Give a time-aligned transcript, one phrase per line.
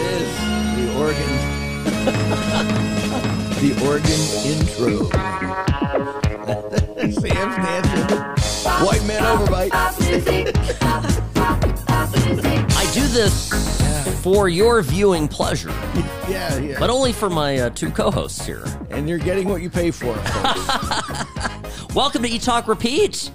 [0.00, 0.30] it is.
[0.76, 1.30] The organ.
[3.60, 4.92] the organ intro.
[7.10, 8.16] Sam's dancing.
[8.86, 9.70] White man overbite.
[12.72, 13.50] I do this
[14.22, 15.68] for your viewing pleasure,
[16.28, 16.78] Yeah, yeah.
[16.78, 18.64] but only for my uh, two co-hosts here.
[18.90, 20.14] and you're getting what you pay for.
[20.14, 21.94] folks.
[21.94, 23.30] Welcome to Eat Talk Repeat.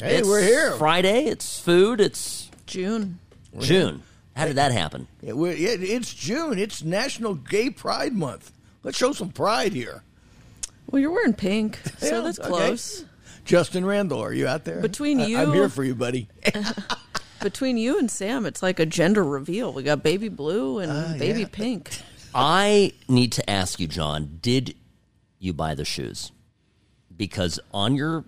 [0.00, 0.72] hey, It's we're here.
[0.72, 1.24] Friday.
[1.26, 2.00] It's food.
[2.00, 3.18] It's June.
[3.58, 4.02] June.
[4.36, 5.06] How did that happen?
[5.20, 6.58] Yeah, we're, it's June.
[6.58, 8.52] It's National Gay Pride Month.
[8.82, 10.02] Let's show some pride here.
[10.90, 12.48] Well, you're wearing pink, so Yeah, that's okay.
[12.48, 13.04] close.
[13.44, 14.80] Justin Randall, are you out there?
[14.80, 16.28] Between I- you- I'm here for you, buddy.
[17.42, 19.72] Between you and Sam, it's like a gender reveal.
[19.72, 21.46] We got baby blue and Ah, baby yeah.
[21.50, 21.98] pink.
[22.34, 24.76] I need to ask you, John, did
[25.38, 26.32] you buy the shoes?
[27.16, 28.24] Because on your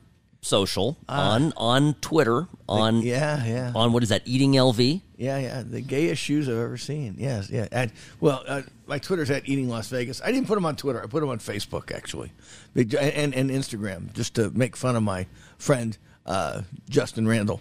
[0.53, 3.01] social, on on Twitter, on Ah.
[3.01, 3.73] yeah, yeah.
[3.75, 4.23] on what is that?
[4.27, 5.01] Eating LV.
[5.17, 7.15] Yeah, yeah, the gayest shoes I've ever seen.
[7.17, 7.69] Yes, yeah.
[7.71, 10.21] And, well, uh, my Twitter's at Eating Las Vegas.
[10.21, 11.01] I didn't put them on Twitter.
[11.01, 12.33] I put them on Facebook actually,
[12.75, 15.27] and and Instagram, just to make fun of my
[15.59, 17.61] friend uh, Justin Randall,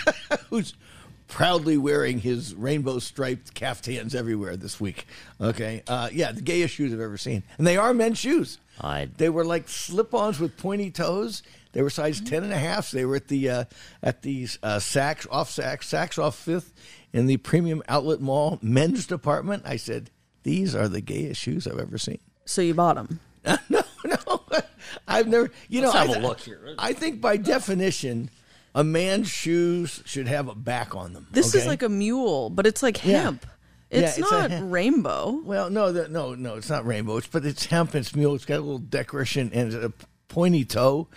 [0.50, 0.74] who's
[1.26, 5.06] proudly wearing his rainbow striped caftans everywhere this week.
[5.40, 8.58] Okay, uh, yeah, the gayest shoes I've ever seen, and they are men's shoes.
[8.80, 11.42] I- They were like slip-ons with pointy toes.
[11.72, 12.90] They were size ten and a half.
[12.90, 13.64] They were at the uh,
[14.02, 16.72] at the uh, Saks off Saks Saks off Fifth
[17.12, 19.62] in the premium outlet mall men's department.
[19.66, 20.10] I said,
[20.42, 23.20] "These are the gayest shoes I've ever seen." So you bought them.
[23.70, 24.40] no, no,
[25.06, 25.50] I've never.
[25.68, 26.74] You Let's know, have I, a look here.
[26.78, 28.30] I think by definition,
[28.74, 31.26] a man's shoes should have a back on them.
[31.30, 33.46] This is like a mule, but it's like hemp.
[33.90, 34.72] Yeah, It's it's not hemp.
[34.72, 35.40] rainbow.
[35.44, 37.16] Well, no, the, no, no, it's not rainbow.
[37.18, 37.94] It's but it's hemp.
[37.94, 38.34] It's mule.
[38.34, 39.92] It's got a little decoration and a
[40.28, 41.08] pointy toe.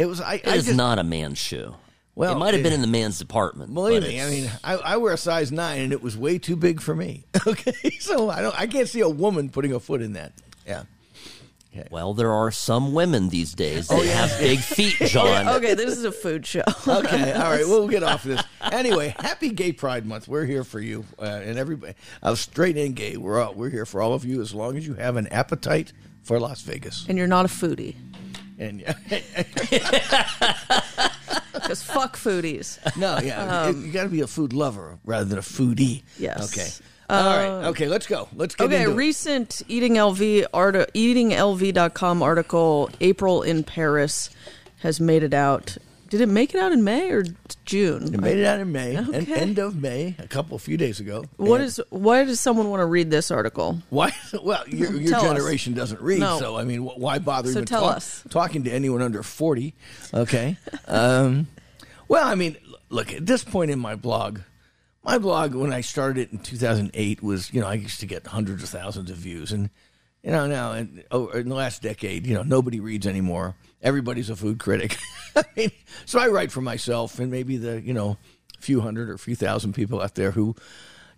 [0.00, 0.20] It was.
[0.20, 0.34] I.
[0.36, 1.74] It I is just, not a man's shoe.
[2.14, 3.72] Well, it might have been in the man's department.
[3.72, 6.56] Believe me, I mean, I, I wear a size nine, and it was way too
[6.56, 7.24] big for me.
[7.46, 8.58] Okay, so I don't.
[8.58, 10.32] I can't see a woman putting a foot in that.
[10.66, 10.82] Yeah.
[11.90, 15.48] well, there are some women these days Oh, that have big feet, John.
[15.56, 16.62] Okay, this is a food show.
[16.86, 18.42] Okay, all right, we'll get off of this.
[18.60, 20.28] Anyway, happy Gay Pride Month.
[20.28, 23.16] We're here for you, uh, and everybody, uh, straight and gay.
[23.16, 25.92] We're all, we're here for all of you as long as you have an appetite
[26.22, 27.06] for Las Vegas.
[27.08, 27.94] and you're not a foodie.
[28.60, 28.84] And
[31.52, 32.78] Because fuck foodies.
[32.96, 36.02] no, yeah, you got to be a food lover rather than a foodie.
[36.18, 36.52] Yes.
[36.52, 36.68] Okay.
[37.08, 37.68] Uh, All right.
[37.70, 37.88] Okay.
[37.88, 38.28] Let's go.
[38.36, 38.96] Let's get Okay, into it.
[38.96, 44.30] recent Eating LV art eatinglv.com article April in Paris
[44.80, 45.76] has made it out.
[46.10, 47.24] Did it make it out in May or
[47.64, 48.12] June?
[48.12, 51.24] It made it out in May, and end of May, a couple, few days ago.
[51.36, 53.78] What is why does someone want to read this article?
[53.90, 54.12] Why?
[54.42, 55.26] Well, your, your Tell us.
[55.28, 56.38] generation doesn't read, No.
[56.40, 58.24] so I mean, why bother So even tell talk- us.
[58.28, 59.74] talking to anyone under forty?
[60.12, 60.56] Okay.
[60.88, 61.46] um,
[62.08, 62.56] well, I mean,
[62.88, 64.40] look at this point in my blog.
[65.04, 68.26] My blog, when I started it in 2008, was you know I used to get
[68.26, 69.70] hundreds of thousands of views, and
[70.22, 73.54] you know now and oh, in the last decade, you know nobody reads anymore.
[73.82, 74.96] Everybody's a food critic.
[75.36, 75.70] I mean,
[76.04, 78.16] so I write for myself and maybe the you know
[78.58, 80.54] few hundred or few thousand people out there who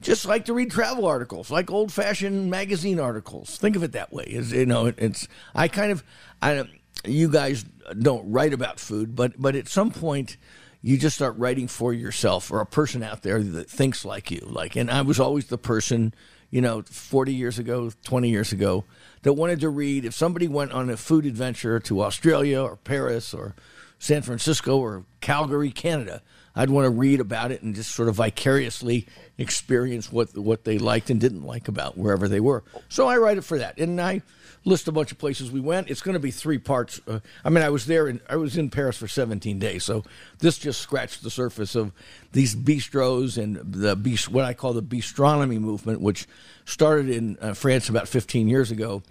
[0.00, 3.56] just like to read travel articles, like old fashioned magazine articles.
[3.56, 4.24] Think of it that way.
[4.24, 6.04] Is you know, it, it's I kind of
[6.40, 6.64] I
[7.04, 7.64] you guys
[7.98, 10.36] don't write about food, but but at some point
[10.82, 14.40] you just start writing for yourself or a person out there that thinks like you.
[14.44, 16.12] Like, and I was always the person,
[16.52, 18.84] you know, forty years ago, twenty years ago,
[19.22, 20.04] that wanted to read.
[20.04, 23.56] If somebody went on a food adventure to Australia or Paris or
[23.98, 26.22] San Francisco or Calgary, Canada.
[26.54, 29.06] I'd want to read about it and just sort of vicariously
[29.38, 32.62] experience what what they liked and didn't like about wherever they were.
[32.88, 34.22] So I write it for that, and I
[34.64, 35.90] list a bunch of places we went.
[35.90, 37.00] It's going to be three parts.
[37.08, 40.04] Uh, I mean, I was there and I was in Paris for 17 days, so
[40.38, 41.90] this just scratched the surface of
[42.30, 46.28] these bistros and the bist- what I call the bistronomy movement, which
[46.64, 49.02] started in uh, France about 15 years ago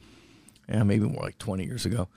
[0.72, 2.08] yeah, maybe more like 20 years ago,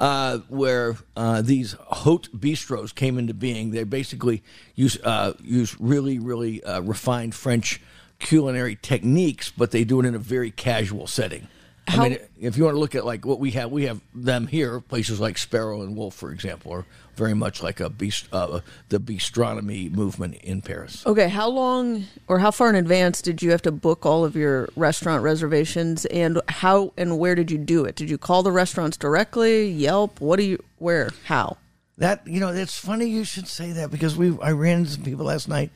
[0.00, 3.70] uh, where uh, these haute bistros came into being.
[3.70, 4.42] They basically
[4.74, 7.80] use uh, use really, really uh, refined French
[8.18, 11.46] culinary techniques, but they do it in a very casual setting.
[11.86, 14.00] How- I mean, if you want to look at like what we have, we have
[14.14, 14.80] them here.
[14.80, 16.86] Places like Sparrow and Wolf, for example, are
[17.16, 17.92] very much like a
[18.32, 21.06] uh, the bistronomy movement in Paris.
[21.06, 24.36] Okay, how long or how far in advance did you have to book all of
[24.36, 27.96] your restaurant reservations and how and where did you do it?
[27.96, 30.20] Did you call the restaurants directly, Yelp?
[30.20, 31.10] What do you where?
[31.24, 31.56] How?
[31.98, 35.02] That you know, it's funny you should say that because we I ran into some
[35.02, 35.70] people last night.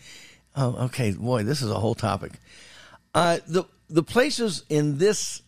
[0.56, 2.32] Oh, okay, boy, this is a whole topic.
[3.14, 5.42] Uh, the the places in this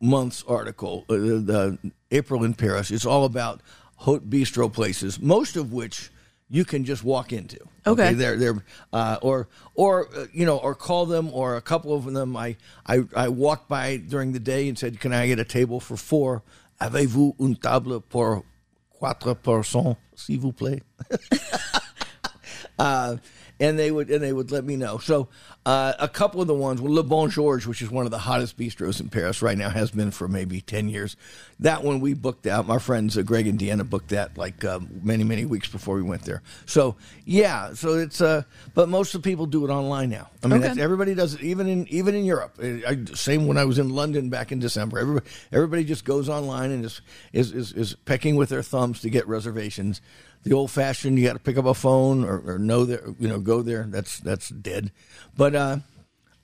[0.00, 1.78] month's article, uh, the
[2.10, 3.60] April in Paris, it's all about
[4.04, 6.10] haute bistro places, most of which
[6.50, 7.58] you can just walk into.
[7.86, 8.12] Okay.
[8.12, 12.04] they're they're uh, or or uh, you know or call them or a couple of
[12.12, 12.36] them.
[12.36, 12.56] I
[12.86, 15.96] I I walked by during the day and said, "Can I get a table for
[15.96, 16.42] four?
[16.80, 18.44] Avez-vous une table pour
[19.00, 20.82] quatre personnes, s'il vous plaît?"
[22.78, 23.16] uh,
[23.60, 24.98] and they would and they would let me know.
[24.98, 25.28] So
[25.64, 28.18] uh, a couple of the ones, well, Le Bon Georges, which is one of the
[28.18, 31.16] hottest bistros in Paris right now, has been for maybe ten years.
[31.60, 32.66] That one we booked out.
[32.66, 36.02] My friends uh, Greg and Deanna booked that like uh, many many weeks before we
[36.02, 36.42] went there.
[36.66, 38.42] So yeah, so it's uh,
[38.74, 40.30] but most of the people do it online now.
[40.42, 40.80] I mean, Okay.
[40.82, 42.58] everybody does it, even in even in Europe.
[42.62, 44.98] I, I- same when I was in London back in December.
[44.98, 47.00] Everybody everybody just goes online and is
[47.32, 50.00] is is, is pecking with their thumbs to get reservations.
[50.44, 53.28] The old fashioned, you got to pick up a phone or, or know that you
[53.28, 53.84] know go there.
[53.88, 54.92] That's that's dead.
[55.36, 55.78] But uh,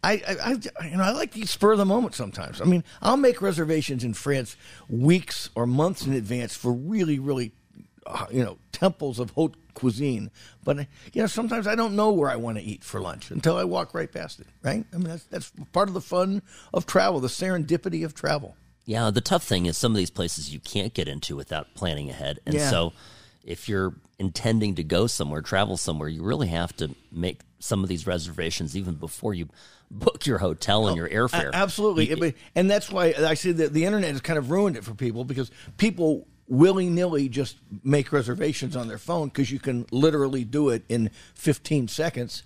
[0.03, 2.61] I, I, I you know I like to spur of the moment sometimes.
[2.61, 4.57] I mean, I'll make reservations in France
[4.89, 7.53] weeks or months in advance for really really
[8.07, 10.31] uh, you know temples of haute cuisine.
[10.65, 13.31] But uh, you know sometimes I don't know where I want to eat for lunch
[13.31, 14.47] until I walk right past it.
[14.63, 14.85] Right?
[14.95, 16.41] I mean that's that's part of the fun
[16.73, 18.57] of travel, the serendipity of travel.
[18.87, 22.09] Yeah, the tough thing is some of these places you can't get into without planning
[22.09, 22.41] ahead.
[22.47, 22.71] And Yeah.
[22.71, 22.93] so
[23.51, 27.89] if you're intending to go somewhere, travel somewhere, you really have to make some of
[27.89, 29.49] these reservations even before you
[29.91, 31.53] book your hotel and your airfare.
[31.53, 34.85] Absolutely, But- and that's why I say that the internet has kind of ruined it
[34.85, 39.85] for people because people willy nilly just make reservations on their phone because you can
[39.91, 42.45] literally do it in 15 seconds,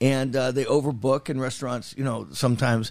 [0.00, 1.28] and uh, they overbook.
[1.28, 2.90] And restaurants, you know, sometimes.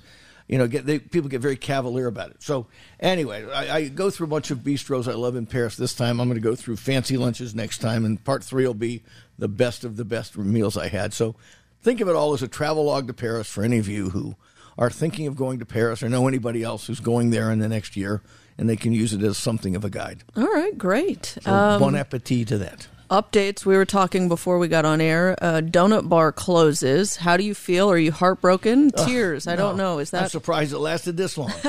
[0.51, 2.43] You know, get they, people get very cavalier about it.
[2.43, 2.67] So
[2.99, 5.77] anyway, I, I go through a bunch of bistros I love in Paris.
[5.77, 8.73] This time, I'm going to go through fancy lunches next time, and part three will
[8.73, 9.01] be
[9.39, 11.13] the best of the best meals I had.
[11.13, 11.35] So
[11.81, 14.35] think of it all as a travel log to Paris for any of you who
[14.77, 17.69] are thinking of going to Paris or know anybody else who's going there in the
[17.69, 18.21] next year,
[18.57, 20.23] and they can use it as something of a guide.
[20.35, 21.37] All right, great.
[21.41, 22.87] So Um, bon appetit to that.
[23.11, 23.65] Updates.
[23.65, 25.37] We were talking before we got on air.
[25.41, 27.17] Uh, Donut Bar closes.
[27.17, 27.91] How do you feel?
[27.91, 28.91] Are you heartbroken?
[28.91, 29.45] Tears.
[29.47, 29.99] I don't know.
[29.99, 31.49] Is that I'm surprised it lasted this long.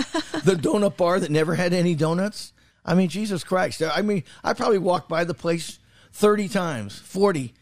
[0.44, 2.53] the donut bar that never had any donuts.
[2.85, 3.83] I mean, Jesus Christ.
[3.83, 5.79] I mean, I probably walked by the place
[6.12, 7.53] 30 times, 40.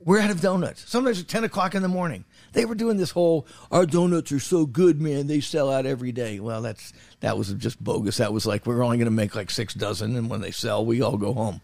[0.00, 0.88] We're out of donuts.
[0.88, 2.24] Sometimes at 10 o'clock in the morning.
[2.52, 5.26] They were doing this whole, our donuts are so good, man.
[5.26, 6.38] They sell out every day.
[6.38, 8.18] Well, that's that was just bogus.
[8.18, 10.84] That was like, we're only going to make like six dozen, and when they sell,
[10.84, 11.60] we all go home.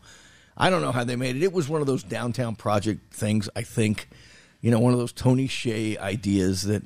[0.57, 1.43] I don't know how they made it.
[1.43, 4.09] It was one of those downtown project things, I think.
[4.61, 6.83] You know, one of those Tony Hsieh ideas that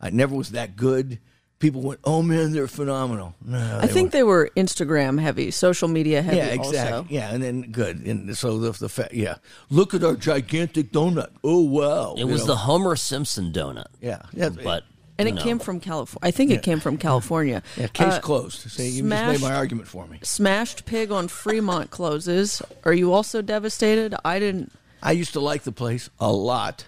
[0.00, 1.18] I never was that good.
[1.58, 6.22] People went, "Oh man, they're phenomenal." No, I think they were Instagram heavy, social media
[6.22, 6.38] heavy.
[6.38, 6.92] yeah, exactly.
[6.96, 7.06] Also.
[7.10, 7.98] Yeah, and then good.
[8.06, 9.34] And so the the fa- yeah,
[9.68, 11.28] look at our gigantic donut.
[11.44, 12.46] Oh wow, it You was know?
[12.46, 13.88] the Homer Simpson donut.
[14.00, 14.84] yeah, yeah, But
[15.20, 16.26] And it know, came from California.
[16.28, 17.62] I think it came from California.
[17.76, 17.86] yeah.
[17.88, 18.64] Case Uh, closed.
[18.64, 20.18] You just smashed- made my argument for me.
[20.22, 22.62] Smashed Pig on Fremont closes.
[22.84, 24.14] Are you also devastated?
[24.24, 24.72] I didn't.
[25.02, 26.86] I used to like the place a lot.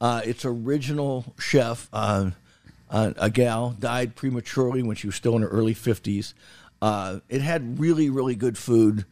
[0.00, 2.30] Uh, its original chef, uh,
[2.90, 6.34] uh, a gal, died prematurely when she was still in her early 50s.
[6.82, 9.06] Uh, it had really, really good food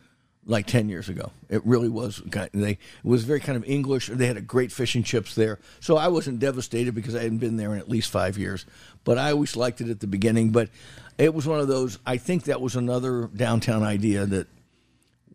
[0.46, 1.30] like 10 years ago.
[1.48, 2.22] It really was.
[2.52, 4.08] They, it was very kind of English.
[4.08, 5.58] They had a great fish and chips there.
[5.80, 8.66] So I wasn't devastated because I hadn't been there in at least five years.
[9.04, 10.50] But I always liked it at the beginning.
[10.50, 10.68] But
[11.16, 14.48] it was one of those, I think that was another downtown idea that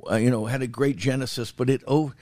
[0.10, 2.14] uh, you know, had a great genesis, but it oh,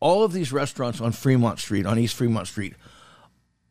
[0.00, 2.74] all of these restaurants on Fremont Street, on East Fremont Street,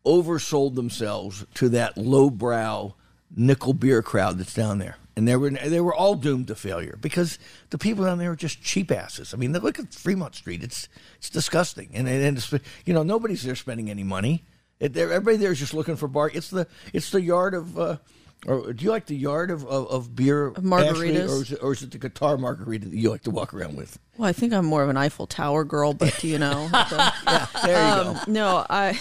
[0.05, 2.95] oversold themselves to that lowbrow
[3.35, 6.97] nickel beer crowd that's down there, and they were they were all doomed to failure
[6.99, 7.37] because
[7.69, 9.33] the people down there are just cheap asses.
[9.33, 12.51] I mean, look at Fremont Street; it's it's disgusting, and and it's,
[12.85, 14.43] you know nobody's there spending any money.
[14.79, 16.31] It, everybody there is just looking for bar.
[16.33, 17.77] It's the it's the yard of.
[17.77, 17.97] Uh,
[18.45, 21.29] or do you like the yard of, of, of beer, Ashley, margaritas?
[21.29, 23.77] or is, it, or is it the guitar margarita that you like to walk around
[23.77, 23.97] with?
[24.17, 26.67] Well, I think I'm more of an Eiffel Tower girl, but you know.
[26.71, 28.31] the- Yeah, there you Um, go.
[28.33, 28.99] no, I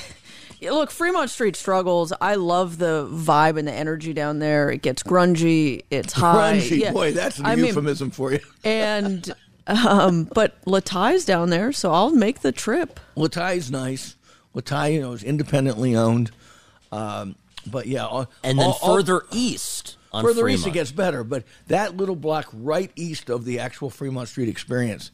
[0.71, 0.91] look.
[0.91, 2.13] Fremont Street struggles.
[2.21, 4.71] I love the vibe and the energy down there.
[4.71, 5.83] It gets grungy.
[5.91, 6.59] It's high.
[6.59, 6.93] Grungy, Yeah.
[6.93, 8.41] boy, that's a I mean, euphemism for you.
[8.65, 9.33] and
[9.67, 12.99] um, but Le Thai's down there, so I'll make the trip.
[13.17, 14.17] Le Thai's nice.
[14.55, 16.31] Le Thai, you know, is independently owned.
[16.91, 17.37] Um,
[17.71, 21.25] but yeah, all, and then all- all- further east on further east it gets better.
[21.25, 25.11] But that little block right east of the actual Fremont Street experience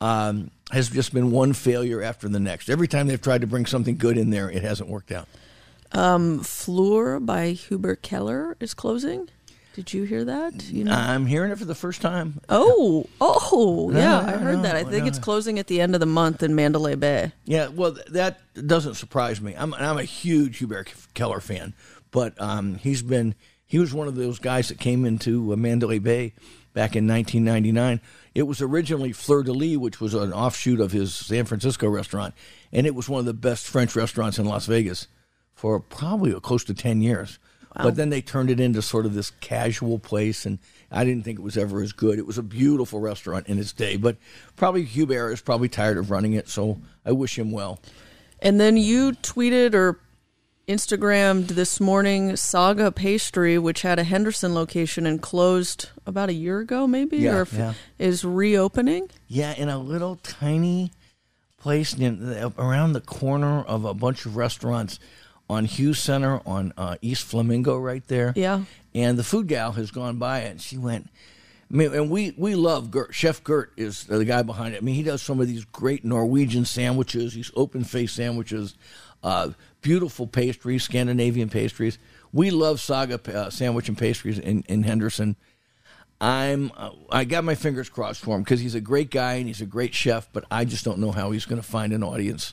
[0.00, 2.68] um, has just been one failure after the next.
[2.68, 5.28] Every time they've tried to bring something good in there, it hasn't worked out.
[6.44, 9.28] Fleur by Hubert Keller is closing.
[9.74, 10.64] Did you hear that?
[10.64, 10.92] You know.
[10.92, 12.40] I'm hearing it for the first time.
[12.48, 14.74] Oh, oh, yeah, I heard no, that.
[14.74, 15.08] I think no.
[15.08, 17.32] it's closing at the end of the month in Mandalay Bay.
[17.44, 19.54] Yeah, well, that doesn't surprise me.
[19.56, 21.74] I'm I'm a huge Hubert Keller fan,
[22.10, 26.00] but um, he's been he was one of those guys that came into uh, Mandalay
[26.00, 26.34] Bay
[26.74, 28.00] back in 1999.
[28.34, 32.34] It was originally Fleur de Lis, which was an offshoot of his San Francisco restaurant,
[32.72, 35.08] and it was one of the best French restaurants in Las Vegas
[35.54, 37.38] for probably close to ten years.
[37.76, 40.58] But then they turned it into sort of this casual place, and
[40.90, 42.18] I didn't think it was ever as good.
[42.18, 44.16] It was a beautiful restaurant in its day, but
[44.56, 47.78] probably Hubert is probably tired of running it, so I wish him well.
[48.40, 50.00] And then you tweeted or
[50.70, 56.60] Instagrammed this morning Saga Pastry, which had a Henderson location and closed about a year
[56.60, 57.74] ago, maybe, Yeah, or yeah.
[57.98, 59.10] is reopening.
[59.26, 60.92] Yeah, in a little tiny
[61.58, 65.00] place in, around the corner of a bunch of restaurants
[65.48, 68.32] on Hughes Center on uh, East Flamingo, right there.
[68.36, 68.62] Yeah.
[68.94, 71.10] And the food gal has gone by it, and she went.
[71.72, 73.12] I mean, and we we love Gert.
[73.12, 74.78] Chef Gert is the guy behind it.
[74.78, 78.74] I mean, he does some of these great Norwegian sandwiches, these open face sandwiches,
[79.22, 81.98] uh, beautiful pastries, Scandinavian pastries.
[82.32, 85.36] We love Saga uh, sandwich and pastries in, in Henderson.
[86.20, 89.46] I'm uh, I got my fingers crossed for him because he's a great guy and
[89.46, 92.02] he's a great chef, but I just don't know how he's going to find an
[92.02, 92.52] audience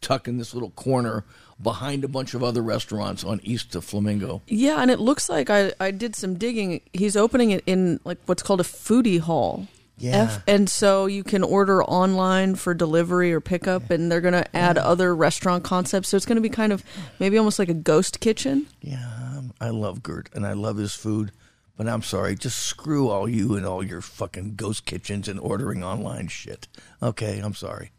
[0.00, 1.24] tucked in this little corner
[1.60, 4.42] behind a bunch of other restaurants on East of Flamingo.
[4.46, 6.80] Yeah, and it looks like I, I did some digging.
[6.92, 9.66] He's opening it in like what's called a foodie hall.
[9.98, 10.40] Yeah.
[10.48, 14.76] and so you can order online for delivery or pickup, and they're going to add
[14.78, 16.08] other restaurant concepts.
[16.08, 16.82] So it's going to be kind of
[17.20, 18.66] maybe almost like a ghost kitchen.
[18.80, 19.06] Yeah,
[19.36, 21.30] um, I love Gert and I love his food,
[21.76, 25.84] but I'm sorry, just screw all you and all your fucking ghost kitchens and ordering
[25.84, 26.66] online shit.
[27.00, 27.92] Okay, I'm sorry.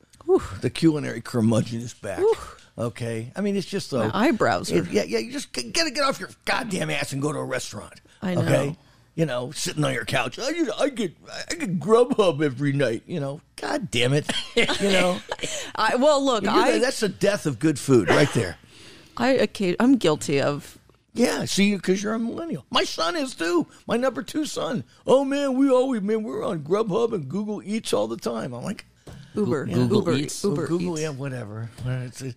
[0.62, 2.22] The culinary curmudgeon is back.
[2.78, 5.20] Okay, I mean it's just so My eyebrows are- It- yeah, yeah.
[5.20, 8.02] You just g- gotta get off your goddamn ass and go to a restaurant.
[8.22, 8.42] I know.
[8.42, 8.76] Okay,
[9.16, 10.40] you know, sitting on your couch.
[10.40, 11.16] I, you I get
[11.50, 13.04] I get Grubhub every night.
[13.06, 14.32] You know, god damn it.
[14.56, 15.20] you know,
[15.76, 18.58] I well, look, You're I, that's the death of good food right there.
[19.18, 19.48] I
[19.80, 20.80] I'm guilty of
[21.14, 22.66] Yeah, see, because you're a millennial.
[22.72, 23.68] My son is too.
[23.88, 24.84] My number two son.
[25.06, 28.54] Oh man, we always man, we're on Grubhub and Google Eats all the time.
[28.54, 28.86] I'm like,
[29.36, 30.44] Uber, Google Uber, Eats?
[30.44, 31.02] Uber Google, Eats.
[31.04, 31.70] yeah, whatever.
[31.86, 32.34] It's a-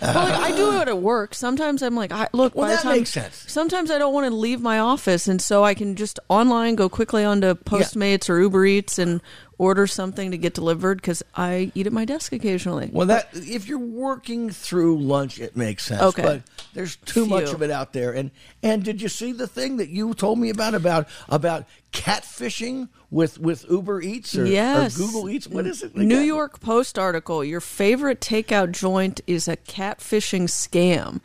[0.00, 1.34] Well, like, I do it at work.
[1.34, 3.44] Sometimes I'm like, I, look, Well, by the that time, makes sense.
[3.46, 6.88] Sometimes I don't want to leave my office, and so I can just online go
[6.88, 9.20] quickly onto Postmates or Uber Eats and
[9.62, 12.90] order something to get delivered because I eat at my desk occasionally.
[12.92, 16.02] Well, that if you're working through lunch, it makes sense.
[16.02, 16.22] Okay.
[16.22, 16.42] But
[16.74, 18.12] there's too much of it out there.
[18.12, 22.88] And and did you see the thing that you told me about about about catfishing
[23.08, 25.46] with with Uber Eats or, or Google Eats?
[25.46, 25.94] What is it?
[25.96, 31.20] New got- York Post article: Your favorite takeout joint is a catfishing scam,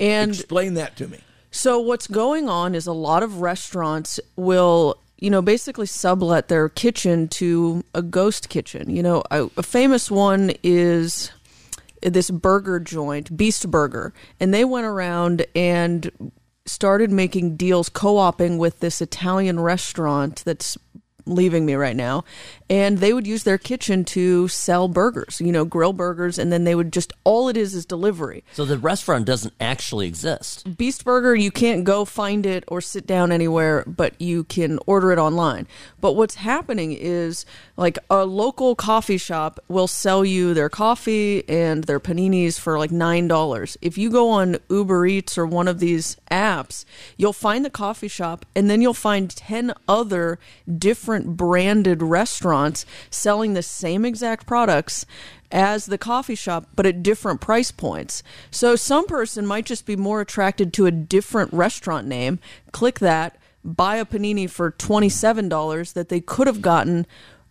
[0.00, 1.20] and Explain that to me.
[1.52, 6.68] So what's going on is a lot of restaurants will, you know, basically sublet their
[6.68, 8.90] kitchen to a ghost kitchen.
[8.94, 11.30] You know, a, a famous one is
[12.02, 16.10] this burger joint, Beast Burger, and they went around and
[16.66, 20.76] started making deals co-oping with this Italian restaurant that's
[21.24, 22.24] leaving me right now
[22.68, 26.64] and they would use their kitchen to sell burgers you know grill burgers and then
[26.64, 30.76] they would just all it is is delivery So the restaurant doesn't actually exist.
[30.76, 35.12] Beast Burger, you can't go find it or sit down anywhere, but you can order
[35.12, 35.66] it online.
[36.00, 37.44] But what's happening is
[37.76, 42.90] like a local coffee shop will sell you their coffee and their paninis for like
[42.90, 43.76] $9.
[43.82, 46.84] If you go on Uber Eats or one of these apps,
[47.16, 50.38] you'll find the coffee shop and then you'll find 10 other
[50.78, 52.55] different branded restaurants
[53.10, 55.06] selling the same exact products
[55.50, 58.22] as the coffee shop, but at different price points.
[58.50, 62.38] So some person might just be more attracted to a different restaurant name,
[62.72, 67.06] click that, buy a panini for $27 that they could have gotten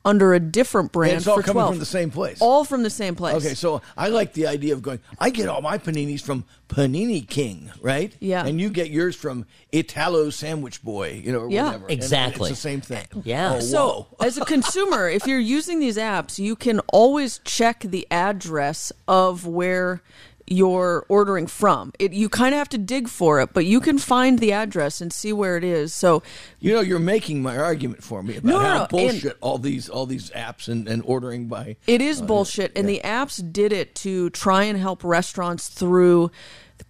[0.06, 2.38] under a different brand And it's all for coming 12 from the same place.
[2.40, 3.36] All from the same place.
[3.44, 5.00] Okay, so I like the idea of going.
[5.20, 8.16] I get all my paninis from Panini King, right?
[8.20, 8.46] Yeah.
[8.46, 11.66] and you get yours from Italo Sandwich Boy, you know, or Yeah.
[11.66, 11.84] whatever.
[11.86, 12.52] And Exactly.
[12.52, 13.06] it's the same thing.
[13.16, 13.56] Uh, yeah.
[13.56, 18.08] Oh, So, as a consumer, if you're using these apps, you can always check the
[18.12, 20.02] address of where
[20.48, 21.92] you're ordering from.
[21.98, 25.02] It you kind of have to dig for it, but you can find the address
[25.02, 25.94] and see where it is.
[25.94, 26.22] So,
[26.60, 29.58] you know, you're making my argument for me about No, how no, and- bullshit all
[29.58, 31.78] these all these apps and, and ordering by.
[31.88, 36.30] It is uh, bullshit, and the apps did it to try and help restaurants through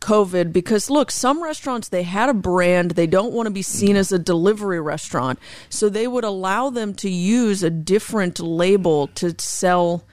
[0.02, 0.52] COVID.
[0.52, 4.12] Because look, some restaurants they had a brand, they don't want to be seen as
[4.12, 10.04] a delivery restaurant, so they would allow them to use a different label to sell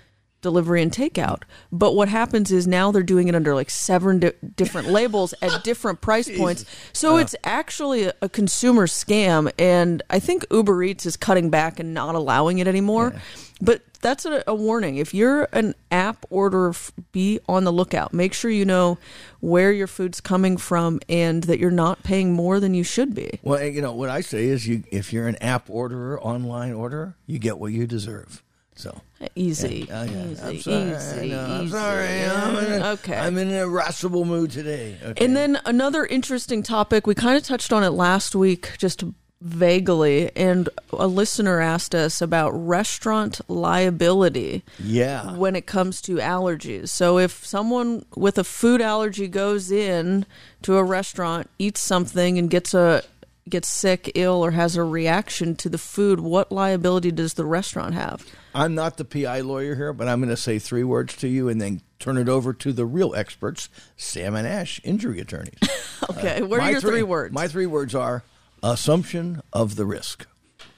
[0.43, 1.43] delivery and takeout.
[1.71, 5.65] But what happens is now they're doing it under like seven di- different labels at
[5.65, 6.65] different price points.
[6.93, 7.23] So uh-huh.
[7.23, 9.51] it's actually a, a consumer scam.
[9.59, 13.15] And I think Uber Eats is cutting back and not allowing it anymore.
[13.61, 14.97] But that's a, a warning.
[14.97, 16.75] If you're an app order,
[17.13, 18.13] be on the lookout.
[18.13, 18.99] Make sure you know
[19.41, 23.39] where your food's coming from and that you're not paying more than you should be.
[23.43, 27.17] Well, you know what I say is, you if you're an app orderer, online orderer,
[27.27, 28.43] you get what you deserve.
[28.75, 29.01] So.
[29.35, 30.27] Easy, Oh, yeah.
[30.27, 31.27] easy, I'm sorry.
[31.27, 31.35] easy.
[31.35, 31.71] I'm easy.
[31.73, 32.25] sorry.
[32.25, 33.17] I'm in a, Okay.
[33.17, 34.97] I'm in an irascible mood today.
[35.03, 35.25] Okay.
[35.25, 39.05] And then another interesting topic, we kind of touched on it last week, just
[39.41, 45.37] vaguely, and a listener asked us about restaurant liability yeah.
[45.37, 46.91] when it comes to allergies.
[46.91, 50.27] So if someone with a food allergy goes in
[50.63, 53.03] to a restaurant, eats something and gets a
[53.49, 57.95] gets sick, ill or has a reaction to the food, what liability does the restaurant
[57.95, 58.25] have?
[58.55, 61.49] I'm not the PI lawyer here, but I'm going to say three words to you
[61.49, 65.59] and then turn it over to the real experts, Sam and Ash, injury attorneys.
[66.11, 67.33] Okay, what are My your three, words?
[67.33, 68.25] My three words are
[68.61, 70.27] assumption of the risk.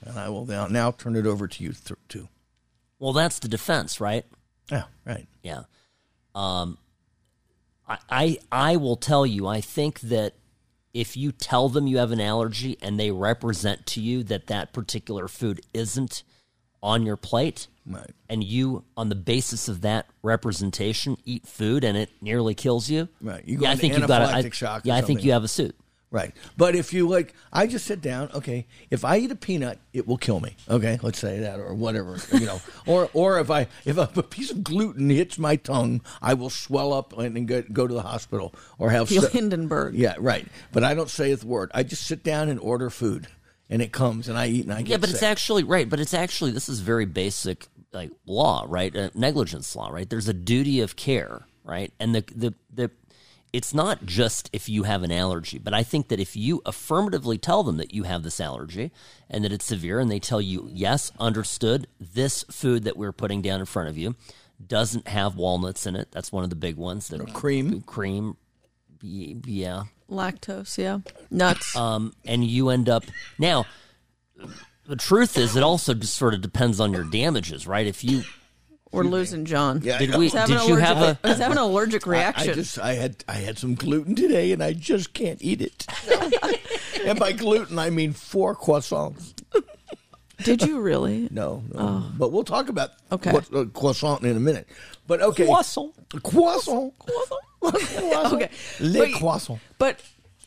[0.05, 2.29] And I will now, now turn it over to you th- too.
[2.99, 4.23] Well, that's the defense, right?
[4.71, 5.27] Yeah, right.
[5.41, 5.63] Yeah.
[6.35, 6.77] Um,
[7.87, 9.47] I, I I will tell you.
[9.47, 10.33] I think that
[10.95, 14.71] if you tell them you have an allergy and they represent to you that that
[14.71, 16.23] particular food isn't
[16.81, 18.11] on your plate, Right.
[18.29, 23.09] and you, on the basis of that representation, eat food and it nearly kills you,
[23.19, 23.43] Right.
[23.45, 25.43] You go yeah, I think you've got a, I, shock Yeah, I think you have
[25.43, 25.75] a suit.
[26.15, 26.33] Right.
[26.55, 28.29] But if you like, I just sit down.
[28.33, 30.55] Okay, if I eat a peanut, it will kill me.
[30.69, 32.61] Okay, let's say that, or whatever, you know.
[32.87, 36.93] or or if I if a piece of gluten hits my tongue, I will swell
[36.93, 39.09] up and go, go to the hospital or have.
[39.09, 39.95] Feel se- Hindenburg.
[39.95, 40.47] yeah, right.
[40.71, 41.69] But I don't say the word.
[41.73, 43.27] I just sit down and order food,
[43.69, 44.91] and it comes, and I eat, and I get.
[44.91, 45.89] Yeah, but it's actually right.
[45.89, 48.95] But it's actually this is very basic, like law, right?
[48.95, 50.09] Uh, negligence law, right?
[50.09, 51.91] There's a duty of care, right?
[51.99, 52.91] And the the the
[53.55, 57.37] it's not just if you have an allergy, but I think that if you affirmatively
[57.37, 58.91] tell them that you have this allergy
[59.29, 63.41] and that it's severe, and they tell you, yes, understood, this food that we're putting
[63.41, 64.17] down in front of you
[64.67, 66.09] doesn't have walnuts in it.
[66.11, 67.07] That's one of the big ones.
[67.07, 67.79] That cream.
[67.83, 68.35] cream,
[69.01, 69.83] yeah.
[70.11, 70.99] Lactose, yeah.
[71.31, 71.77] Nuts.
[71.77, 73.05] um, and you end up
[73.39, 73.65] now.
[74.85, 77.87] The truth is, it also just sort of depends on your damages, right?
[77.87, 78.23] If you
[78.95, 79.81] We're losing John.
[79.83, 82.05] Yeah, did we He's having did an you allergic, have a he's having an allergic
[82.07, 82.51] reaction.
[82.51, 85.85] I, just I had I had some gluten today, and I just can't eat it.
[87.05, 89.33] and by gluten, I mean four croissants.
[90.43, 91.27] Did you really?
[91.31, 92.03] No, no.
[92.17, 93.15] But we'll talk about Oh.
[93.15, 93.31] Okay.
[93.31, 94.67] what, uh, croissant in a minute.
[95.07, 95.93] But okay, Croissant.
[96.23, 97.41] croissant, croissant,
[98.33, 98.49] Okay.
[98.79, 99.59] le But- croissant.
[99.77, 99.99] But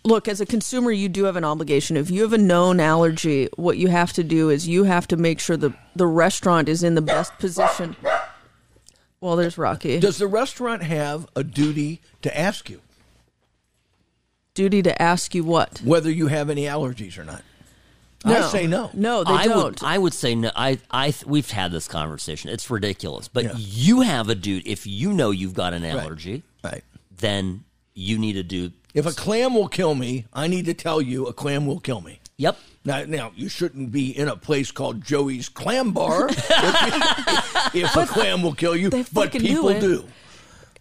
[0.05, 1.97] look, as a consumer, you do have an obligation.
[1.97, 5.17] If you have a known allergy, what you have to do is you have to
[5.17, 7.97] make sure the the restaurant is in the best position.
[9.21, 9.99] Well, there's Rocky.
[9.99, 12.81] Does the restaurant have a duty to ask you
[14.55, 15.81] Duty to ask you what?
[15.85, 17.43] whether you have any allergies or not?
[18.25, 18.91] I say no.
[18.95, 19.65] No, they I don't.
[19.65, 20.51] would I would say no.
[20.57, 22.51] I I we've had this conversation.
[22.51, 23.53] It's ridiculous, but Yeah.
[23.57, 24.67] you have a dude.
[24.67, 26.83] If you know you've got an allergy, Right.
[27.17, 27.63] then
[27.95, 28.73] you need to do.
[28.93, 32.01] If a clam will kill me, I need to tell you a clam will kill
[32.01, 32.19] me.
[32.39, 32.59] Yep.
[32.89, 38.07] Now, now you shouldn't be in a place called Joey's Clam Bar if, if a
[38.07, 40.09] clam will kill you, but fucking do people do.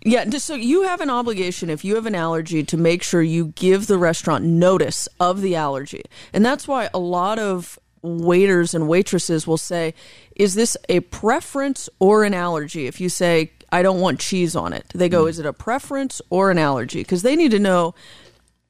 [0.05, 3.47] Yeah, so you have an obligation if you have an allergy to make sure you
[3.47, 6.03] give the restaurant notice of the allergy.
[6.31, 9.93] And that's why a lot of waiters and waitresses will say,
[10.33, 12.87] Is this a preference or an allergy?
[12.87, 15.29] If you say, I don't want cheese on it, they go, hmm.
[15.29, 17.01] Is it a preference or an allergy?
[17.01, 17.95] Because they need to know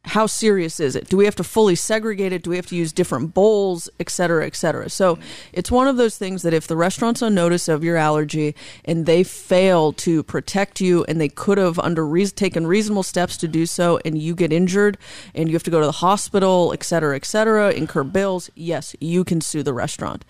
[0.07, 1.09] how serious is it?
[1.09, 2.43] Do we have to fully segregate it?
[2.43, 4.89] Do we have to use different bowls, et cetera, et cetera?
[4.89, 5.19] So
[5.53, 9.05] it's one of those things that if the restaurant's on notice of your allergy and
[9.05, 13.47] they fail to protect you and they could have under rea- taken reasonable steps to
[13.47, 14.97] do so and you get injured
[15.35, 18.95] and you have to go to the hospital, et cetera, et cetera, incur bills, yes,
[18.99, 20.25] you can sue the restaurant.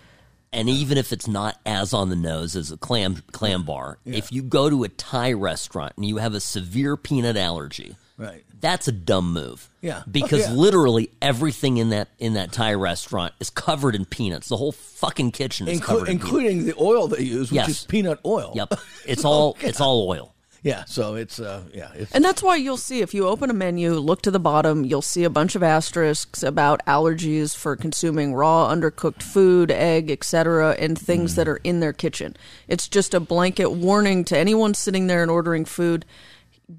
[0.52, 4.32] And even if it's not as on the nose as a clam clam bar, if
[4.32, 8.44] you go to a Thai restaurant and you have a severe peanut allergy, Right.
[8.60, 9.70] that's a dumb move.
[9.80, 10.02] Yeah.
[10.10, 10.56] Because Oh, yeah.
[10.58, 14.48] literally everything in that in that Thai restaurant is covered in peanuts.
[14.48, 16.24] The whole fucking kitchen is Inclu- covered in peanuts.
[16.24, 17.68] including the oil they use, which Yes.
[17.68, 18.52] is peanut oil.
[18.56, 18.74] Yep.
[19.06, 20.34] It's all it's all oil.
[20.64, 20.82] Yeah.
[20.86, 23.92] So it's uh yeah it's And that's why you'll see if you open a menu,
[23.94, 28.68] look to the bottom, you'll see a bunch of asterisks about allergies for consuming raw,
[28.74, 32.36] undercooked food, egg, etc., and things that are in their kitchen.
[32.66, 36.04] It's just a blanket warning to anyone sitting there and ordering food.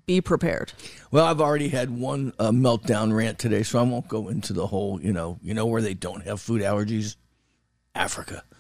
[0.06, 0.72] Be prepared.
[1.12, 4.68] Well, I've already had one uh, meltdown rant today, so I won't go into the
[4.68, 5.02] whole.
[5.02, 7.16] You know, you know where they don't have food allergies,
[7.96, 8.44] Africa.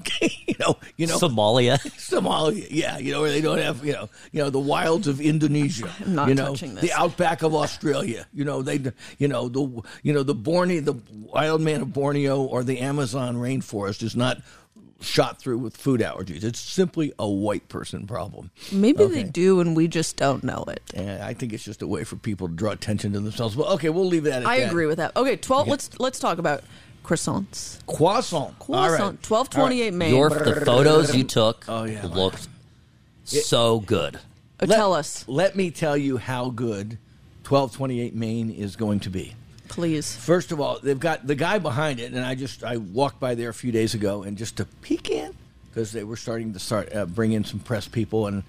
[0.00, 1.78] Okay, you know, you know, Somalia.
[1.96, 5.20] Somalia, yeah, you know, where they don't have, you know, you know, the wilds of
[5.20, 6.82] Indonesia, I'm not you know, touching this.
[6.82, 11.00] the outback of Australia, you know, they, you know, the, you know, the Borneo, the
[11.12, 14.38] wild man of Borneo or the Amazon rainforest is not
[15.00, 16.42] shot through with food allergies.
[16.42, 18.50] It's simply a white person problem.
[18.72, 19.14] Maybe Okay.
[19.14, 20.82] they do, and we just don't know it.
[20.94, 23.56] And I think it's just a way for people to draw attention to themselves.
[23.56, 24.68] Well, okay, we'll leave that at I that.
[24.70, 25.14] agree with that.
[25.16, 25.68] Okay, twelve.
[25.68, 26.64] Let's let's talk about
[27.04, 27.78] croissants.
[27.86, 28.54] Croissant.
[28.58, 29.14] All Croissant.
[29.16, 29.22] right.
[29.22, 30.14] Twelve twenty eight Main.
[30.14, 32.04] Your the photos you took Oh, yeah.
[32.06, 32.48] looked
[33.24, 34.16] so good.
[34.16, 36.98] Uh, Let- Tell us, Let me tell you how good
[37.44, 39.34] 1228 Main is going to be.
[39.68, 40.14] Please.
[40.16, 43.34] First of all, they've got the guy behind it, and I just I walked by
[43.34, 45.34] there a few days ago, and just to peek in
[45.70, 48.42] because they were starting to start uh, bring in some press people, and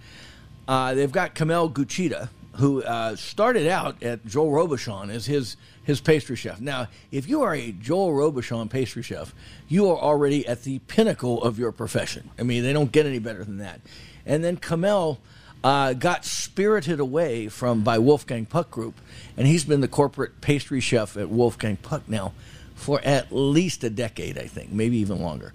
[0.67, 6.01] uh, they've got Kamel Guechida, who uh, started out at Joel Robuchon as his his
[6.01, 6.59] pastry chef.
[6.59, 9.33] Now, if you are a Joel Robuchon pastry chef,
[9.67, 12.29] you are already at the pinnacle of your profession.
[12.37, 13.79] I mean, they don't get any better than that.
[14.25, 15.19] And then Kamel
[15.67, 19.01] uh, got spirited away from by Wolfgang Puck Group,
[19.35, 22.31] and he's been the corporate pastry chef at Wolfgang Puck now
[22.73, 25.53] for at least a decade, I think, maybe even longer.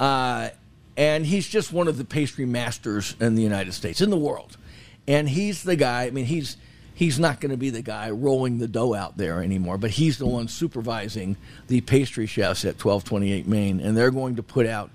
[0.00, 0.48] Uh,
[0.96, 4.56] and he's just one of the pastry masters in the United States, in the world.
[5.06, 6.04] And he's the guy.
[6.04, 6.56] I mean, he's
[6.94, 10.16] he's not going to be the guy rolling the dough out there anymore, but he's
[10.16, 11.36] the one supervising
[11.68, 14.90] the pastry chefs at 1228 Main, and they're going to put out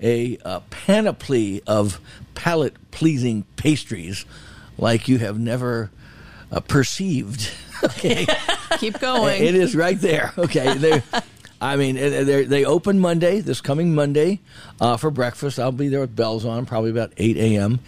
[0.00, 2.00] a, uh panoply of
[2.38, 4.24] palate pleasing pastries
[4.78, 5.90] like you have never
[6.52, 7.50] uh, perceived.
[7.84, 8.28] okay.
[8.78, 9.42] Keep going.
[9.42, 10.32] It is right there.
[10.38, 10.78] Okay.
[10.78, 11.02] They,
[11.60, 14.38] I mean, they they open Monday, this coming Monday,
[14.80, 15.58] uh, for breakfast.
[15.58, 17.80] I'll be there with bells on, probably about eight a.m.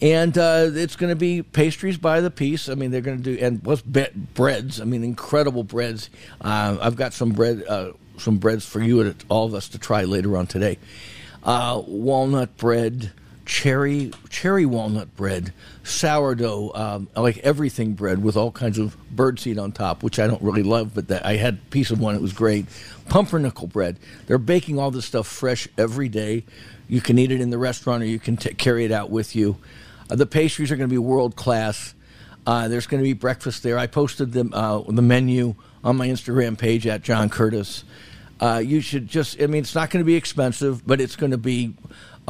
[0.00, 2.68] And uh, it's going to be pastries by the piece.
[2.68, 4.80] I mean, they're going to do and what's be- breads.
[4.80, 6.10] I mean, incredible breads.
[6.40, 9.78] Uh, I've got some bread, uh, some breads for you and all of us to
[9.78, 10.78] try later on today.
[11.44, 13.12] Uh, walnut bread,
[13.52, 15.52] cherry cherry walnut bread,
[15.84, 20.26] sourdough, um, I like everything bread with all kinds of birdseed on top, which I
[20.26, 22.14] don't really love, but that I had a piece of one.
[22.14, 22.64] It was great.
[23.10, 23.98] Pumpernickel bread.
[24.26, 26.44] They're baking all this stuff fresh every day.
[26.88, 29.36] You can eat it in the restaurant, or you can t- carry it out with
[29.36, 29.58] you.
[30.10, 31.94] Uh, the pastries are going to be world class.
[32.46, 33.78] Uh, there's going to be breakfast there.
[33.78, 37.84] I posted the uh, the menu on my Instagram page at John Curtis.
[38.40, 41.30] Uh, you should just, I mean, it's not going to be expensive, but it's going
[41.30, 41.74] to be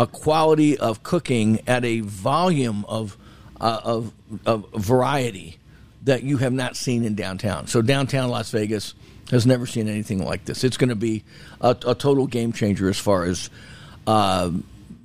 [0.02, 3.16] a quality of cooking at a volume of,
[3.60, 4.12] uh, of,
[4.44, 5.58] of variety
[6.02, 7.68] that you have not seen in downtown.
[7.68, 8.94] So, downtown Las Vegas
[9.30, 10.64] has never seen anything like this.
[10.64, 11.22] It's going to be
[11.60, 13.48] a, a total game changer as far as
[14.08, 14.50] uh,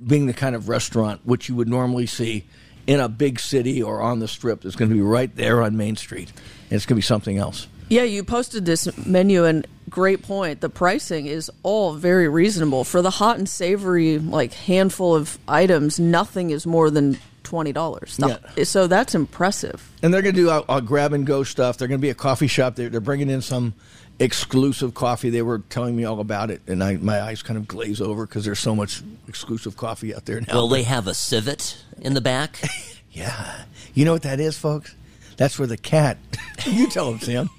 [0.04, 2.44] being the kind of restaurant which you would normally see
[2.88, 4.64] in a big city or on the strip.
[4.64, 6.32] It's going to be right there on Main Street.
[6.70, 7.68] And it's going to be something else.
[7.88, 10.60] Yeah, you posted this menu, and great point.
[10.60, 15.98] The pricing is all very reasonable for the hot and savory, like handful of items.
[15.98, 18.18] Nothing is more than twenty dollars.
[18.18, 18.64] Yeah.
[18.64, 19.90] So that's impressive.
[20.02, 21.78] And they're going to do a, a grab and go stuff.
[21.78, 22.76] They're going to be a coffee shop.
[22.76, 23.74] They're, they're bringing in some
[24.18, 25.30] exclusive coffee.
[25.30, 28.26] They were telling me all about it, and I, my eyes kind of glaze over
[28.26, 30.54] because there's so much exclusive coffee out there now.
[30.54, 32.60] Will they have a civet in the back?
[33.12, 33.62] yeah.
[33.94, 34.94] You know what that is, folks?
[35.36, 36.18] That's where the cat.
[36.66, 37.50] you tell them, Sam.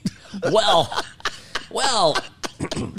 [0.52, 1.04] Well,
[1.72, 2.18] well,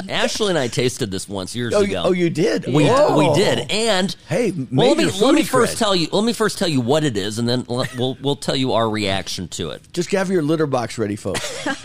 [0.09, 1.90] Ashley and I tasted this once years Oh, ago.
[1.90, 2.66] you, oh, you did.
[2.66, 3.16] We Whoa.
[3.19, 5.79] we did, and Hey, well, let me let me first cred.
[5.79, 8.37] tell you let me first tell you what it is, and then let- we'll we'll
[8.37, 9.83] tell you our reaction to it.
[9.93, 11.66] Just have your litter box ready, folks.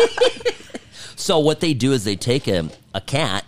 [1.17, 3.45] So what they do is they take a a cat,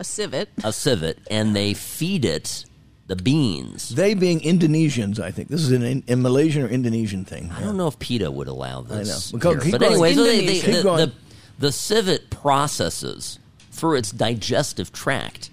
[0.00, 0.48] A civet.
[0.64, 2.64] a civet, and they feed it
[3.08, 3.90] the beans.
[3.90, 7.50] they being Indonesians, I think this is an in, Malaysian or Indonesian thing.
[7.52, 9.32] I don't know if PETA would allow this.
[9.32, 9.44] I know.
[9.52, 9.72] Well, here.
[9.72, 11.12] But anyway, so they, they, the, the,
[11.60, 13.38] the civet processes
[13.70, 15.50] through its digestive tract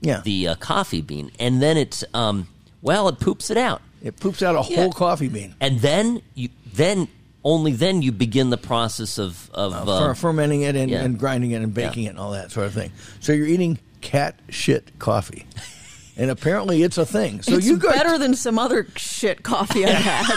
[0.00, 2.46] Yeah, the uh, coffee bean, and then it um,
[2.82, 5.54] well it poops it out, it poops out a whole coffee bean.
[5.60, 7.08] and then you then
[7.44, 11.02] only then you begin the process of of uh, fer- fermenting it and, yeah.
[11.02, 12.08] and grinding it and baking Yeah.
[12.08, 12.92] it and all that sort of thing.
[13.20, 15.46] So you're eating cat shit coffee,
[16.16, 17.42] and apparently it's a thing.
[17.42, 20.30] So it's you go better than some other shit coffee I've had.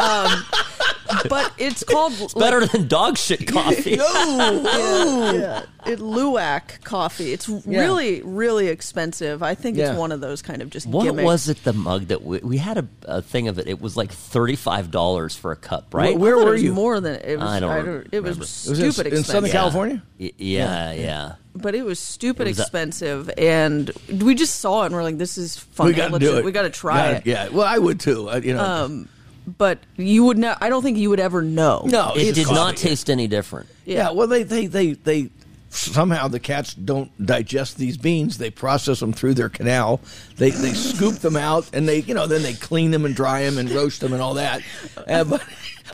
[0.00, 0.44] um,
[1.28, 3.92] but it's called better than dog shit coffee.
[3.98, 7.32] yeah, it Luwak coffee.
[7.32, 9.42] It's really, really expensive.
[9.42, 9.90] I think Yeah.
[9.90, 11.24] it's one of those kind of just What gimmicks.
[11.24, 11.62] was it?
[11.64, 13.66] The mug that we, we had a, a thing of it.
[13.68, 16.16] It was like thirty five dollars for a cup, right?
[16.16, 16.72] Wh- where were you?
[16.72, 17.48] More than it was.
[17.48, 18.40] I don't It was remember.
[18.40, 19.26] Was it stupid in expensive.
[19.26, 19.52] Southern Yeah.
[19.52, 20.02] California?
[20.18, 21.32] Y- yeah, yeah.
[21.54, 25.02] but it was stupid It was a- expensive, and we just saw it and we're
[25.02, 25.86] like, "This is fun.
[25.88, 26.44] we got to do it.
[26.44, 27.48] We got to try Gotta- it." Yeah.
[27.50, 28.28] Well, I would too.
[28.28, 28.64] I, you know.
[28.64, 29.08] Um,
[29.46, 30.54] but you would know.
[30.60, 31.82] I don't think you would ever know.
[31.86, 32.54] no, It it's did coffee.
[32.56, 33.68] not taste any different.
[33.84, 34.10] Yeah.
[34.10, 35.30] Well, they they they they
[35.70, 38.38] somehow the cats don't digest these beans.
[38.38, 40.00] They process them through their canal.
[40.36, 43.42] They they scoop them out and they you know then they clean them and dry
[43.42, 44.62] them and roast them and all that.
[45.08, 45.42] Uh, but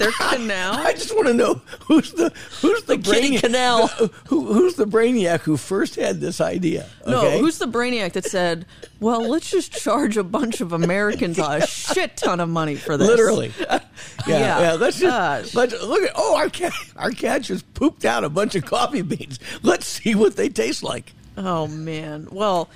[0.01, 0.75] Their canal?
[0.75, 2.31] I, just want to know who's the
[2.63, 3.87] who's the, The kitty brainiac- canal.
[4.29, 6.87] Who, who's the brainiac who first had this idea?
[7.07, 8.65] No, who's the brainiac that said,
[8.99, 13.07] "Well, let's just charge a bunch of Americans a shit ton of money for this"?
[13.09, 13.81] Literally, yeah,
[14.27, 14.61] yeah.
[14.61, 14.73] Yeah.
[14.75, 16.13] let's just let's look at.
[16.15, 19.39] Oh, our cat, our cat just pooped out a bunch of coffee beans.
[19.63, 21.13] Let's see what they taste like.
[21.37, 22.29] Oh man.
[22.31, 22.71] Well,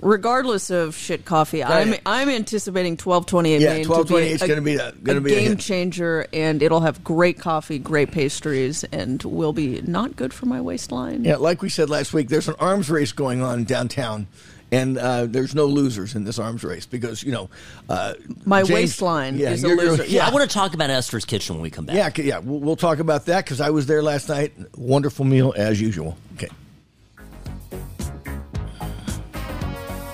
[0.00, 2.00] regardless of shit coffee, I'm Right.
[2.06, 5.48] I'm anticipating 1228 Yeah, Main 1228 is gonna be the- gonna a be a game
[5.50, 5.58] hit.
[5.60, 10.60] changer, and it'll have great coffee, great pastries, and will be not good for my
[10.60, 11.24] waistline.
[11.24, 14.26] Yeah, like we said last week, there's an arms race going on downtown.
[14.72, 17.48] And uh, there's no losers in this arms race because you know
[17.88, 20.04] uh, My James- waistline is a you're- you're- loser.
[20.06, 22.18] Yeah, I want to talk about Esther's Kitchen when we come back.
[22.18, 24.54] Yeah, yeah, we'll, we'll talk about that because I was there last night.
[24.76, 26.16] Wonderful meal as usual.
[26.34, 26.48] Okay.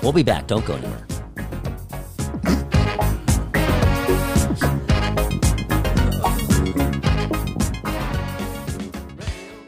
[0.03, 0.47] We'll be back.
[0.47, 1.07] Don't go anywhere.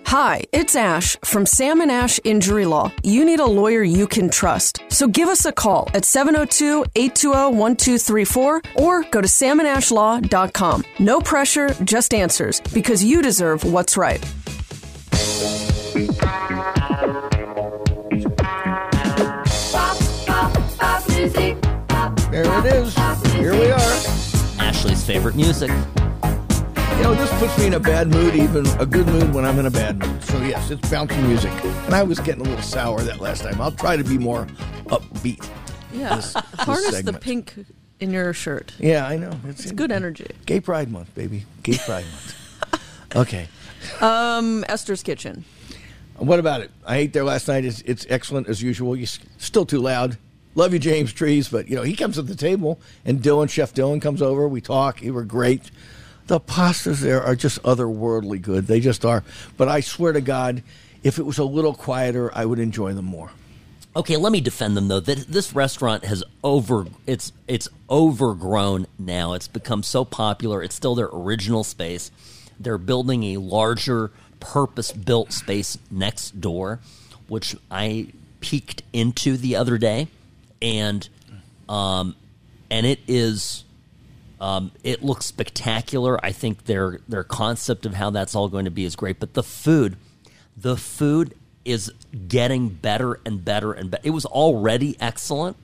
[0.08, 2.92] Hi, it's Ash from Sam and Ash Injury Law.
[3.04, 4.82] You need a lawyer you can trust.
[4.90, 10.86] So give us a call at 702 820 1234 or go to salmonashelaw.com.
[11.00, 14.24] No pressure, just answers because you deserve what's right.
[25.06, 25.70] Favorite music.
[25.70, 29.60] You know, this puts me in a bad mood, even a good mood when I'm
[29.60, 30.24] in a bad mood.
[30.24, 31.52] So, yes, it's bouncy music.
[31.86, 33.62] And I was getting a little sour that last time.
[33.62, 34.46] I'll try to be more
[34.88, 35.48] upbeat.
[35.94, 36.22] Yeah.
[36.58, 37.54] Harness the pink
[38.00, 38.74] in your shirt.
[38.80, 39.32] Yeah, I know.
[39.48, 40.28] It's, It's good energy.
[40.48, 41.46] Gay Pride Month, baby.
[41.64, 42.42] Gay Pride Month.
[43.16, 43.48] Okay.
[44.02, 45.46] Um, Esther's Kitchen.
[46.18, 46.72] What about it?
[46.86, 47.64] I ate there last night.
[47.64, 48.94] It's, it's excellent as usual.
[48.94, 50.18] You're still too loud.
[50.56, 53.74] Love you, James Trees, but you know he comes to the table, and Dylan, Chef
[53.74, 54.48] Dylan, comes over.
[54.48, 55.02] We talk.
[55.02, 55.70] You were great.
[56.28, 58.68] The pastas there are just otherworldly good.
[58.68, 59.24] They just are.
[59.58, 60.64] But I swear to God,
[61.04, 63.32] if it was a little quieter, I would enjoy them more.
[63.96, 65.00] Okay, let me defend them though.
[65.00, 69.34] That this restaurant has over it's it's overgrown now.
[69.34, 70.64] It's become so popular.
[70.64, 72.12] It's still their original space.
[72.60, 76.80] They're building a larger purpose-built space next door,
[77.28, 78.08] which I
[78.40, 80.08] peeked into the other day,
[80.66, 81.08] and
[81.70, 82.16] um,
[82.72, 83.64] and it is
[84.42, 86.20] um, it looks spectacular.
[86.26, 89.20] I think their their concept of how that's all going to be is great.
[89.20, 89.96] But the food,
[90.58, 91.92] the food is
[92.28, 94.02] getting better and better and better.
[94.06, 95.56] It was already excellent,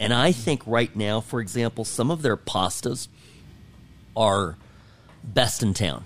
[0.00, 3.08] and I think right now, for example, some of their pastas
[4.16, 4.56] are
[5.22, 6.04] best in town.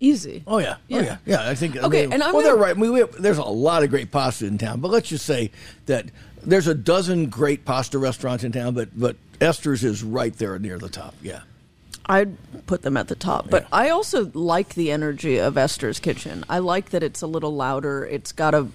[0.00, 0.44] Easy.
[0.46, 1.02] Oh yeah, oh Yeah.
[1.02, 1.50] yeah, yeah.
[1.50, 1.76] I think.
[1.76, 2.76] I Okay, mean, and I'm well, gonna- they're right.
[2.76, 5.50] We, we have, there's a lot of great pasta in town, but let's just say
[5.86, 6.06] that
[6.42, 10.78] there's a dozen great pasta restaurants in town, but but Esther's is right there near
[10.78, 11.14] the top.
[11.22, 11.40] Yeah.
[12.06, 13.50] I'd put them at the top.
[13.50, 16.42] But I also like the energy of Esther's Kitchen.
[16.48, 18.06] I like that it's a little louder.
[18.06, 18.68] It's got a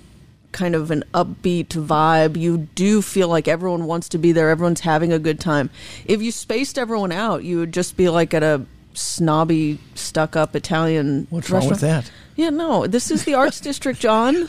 [0.52, 2.38] kind of an upbeat vibe.
[2.38, 4.50] You do feel like everyone wants to be there.
[4.50, 5.72] Everyone's having a good time.
[6.06, 10.56] If you spaced everyone out, you would just be like at a snobby, stuck up
[10.56, 12.12] Italian What's wrong with that?
[12.36, 12.86] Yeah, no.
[12.86, 14.48] This is the Arts District, John.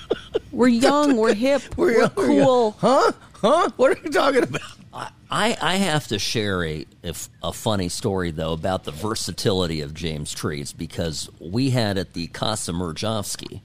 [0.52, 2.76] We're young, we're hip, we're, young, we're cool.
[2.78, 3.12] Huh?
[3.34, 3.70] Huh?
[3.76, 4.62] What are you talking about?
[4.92, 9.94] I, I have to share a, if, a funny story though about the versatility of
[9.94, 13.60] James Trees because we had at the Casa Mirejovsky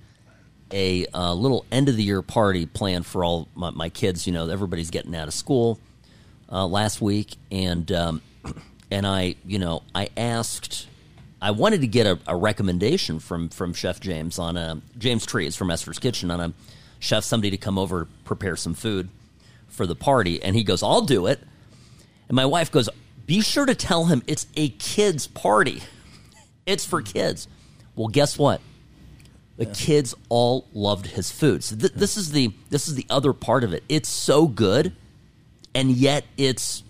[0.72, 4.28] a uh, little end of the year party planned for all my, my kids.
[4.28, 5.80] You know, everybody's getting out of school
[6.52, 8.22] uh, last week, and um,
[8.92, 10.88] and I, you know, I asked,
[11.42, 15.56] I wanted to get a, a recommendation from from Chef James on a James Trees
[15.56, 16.54] from Esther's Kitchen on a
[17.00, 19.10] chef somebody to come over prepare some food
[19.68, 21.40] for the party, and he goes, "I'll do it."
[22.28, 22.90] And my wife goes,
[23.26, 25.82] Be sure to tell him it's a kid's party.
[26.66, 27.48] It's for kids.
[27.96, 28.62] Well, guess what?
[29.58, 31.64] The kids all loved his food.
[31.64, 33.84] So th- this is the this is the other part of it.
[33.88, 34.94] It's so good,
[35.74, 36.84] and yet it's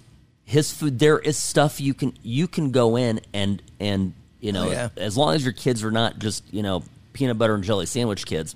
[0.45, 0.97] his food.
[0.99, 4.71] There is stuff you can you can go in and and you oh, know Oh,
[4.71, 4.89] yeah.
[4.97, 8.25] as long as your kids are not just you know peanut butter and jelly sandwich
[8.25, 8.55] kids,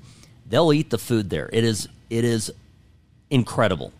[0.50, 1.50] they'll eat the food there.
[1.52, 2.52] It is it is
[3.30, 3.94] incredible.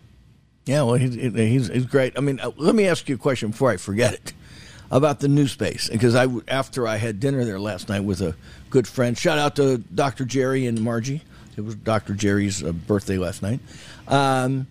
[0.66, 2.16] Yeah, well, he's, he's, he's great.
[2.16, 4.32] I mean, uh, let me ask you a question before I forget it
[4.90, 5.88] about the new space.
[5.88, 8.34] Because I after I had dinner there last night with a
[8.68, 10.24] good friend, shout out to Dr.
[10.24, 11.22] Jerry and Margie.
[11.56, 12.14] It was Dr.
[12.14, 13.60] Jerry's uh, birthday last night.
[14.06, 14.66] Um,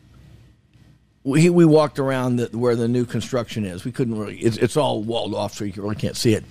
[1.24, 3.84] we, we walked around the, where the new construction is.
[3.84, 6.44] We couldn't really, it's, it's all walled off, so you really can't see it.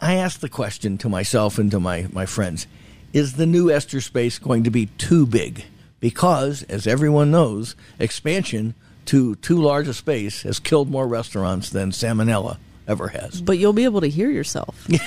[0.00, 2.68] I asked the question to myself and to my, my friends
[3.12, 5.64] is the new Esther space going to be too big?
[6.00, 8.74] Because, as everyone knows, expansion
[9.06, 13.40] to too large a space has killed more restaurants than Salmonella ever has.
[13.40, 14.86] But you'll be able to hear yourself.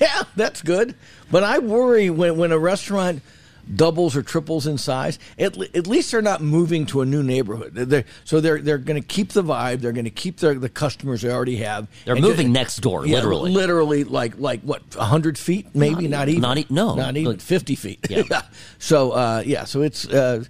[0.00, 0.94] Yeah, that's good.
[1.30, 3.20] But I worry when, when a restaurant
[3.74, 5.18] doubles or triples in size.
[5.38, 7.74] At, at least they're not moving to a new neighborhood.
[7.74, 9.80] They're, so they're they're going to keep the vibe.
[9.80, 11.88] They're going to keep their, the customers they already have.
[12.04, 13.52] They're moving ju- next door, Yeah, literally.
[13.52, 17.40] literally like like what hundred feet, maybe not, even, Not e- no, not even like-
[17.40, 18.06] fifty feet.
[18.10, 18.22] Yeah.
[18.78, 20.44] so uh, yeah, so it's uh,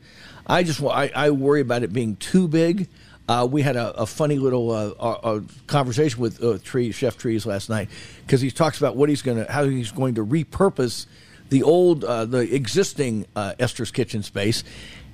[0.46, 2.88] I just I, I worry about it being too big.
[3.28, 7.18] Uh, we had a, a funny little uh, uh, uh, conversation with uh, Tree Chef
[7.18, 7.90] Trees last night
[8.26, 11.04] because he talks about what he's going to how he's going to repurpose
[11.50, 14.64] the old uh, the existing uh, Esther's Kitchen space.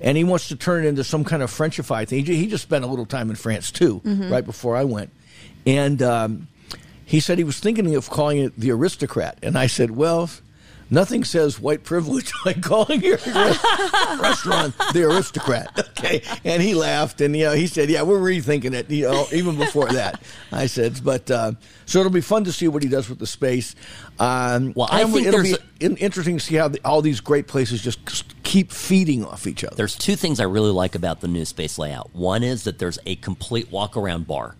[0.01, 2.25] And he wants to turn it into some kind of Frenchified thing.
[2.25, 5.09] He He just spent a little time in France too, right before I went,
[5.65, 6.47] and um,
[7.05, 9.37] he said he was thinking of calling it the aristocrat.
[9.41, 10.29] And I said, well,
[10.89, 13.17] nothing says white privilege like calling your
[14.19, 15.71] restaurant the aristocrat.
[15.97, 16.21] Okay.
[16.43, 19.57] And he laughed and, you know, he said, yeah, we're rethinking it, you know, even
[19.57, 20.21] before that.
[20.51, 21.53] I said, but, uh,
[21.85, 23.75] so it'll be fun to see what he does with the space.
[24.19, 27.47] Um, Well, I think it'll be in- interesting to see how the, all these great
[27.47, 29.75] places just keep feeding off each other.
[29.75, 32.13] There's two things I really like about the new space layout.
[32.13, 34.55] One is that there's a complete walk around bar.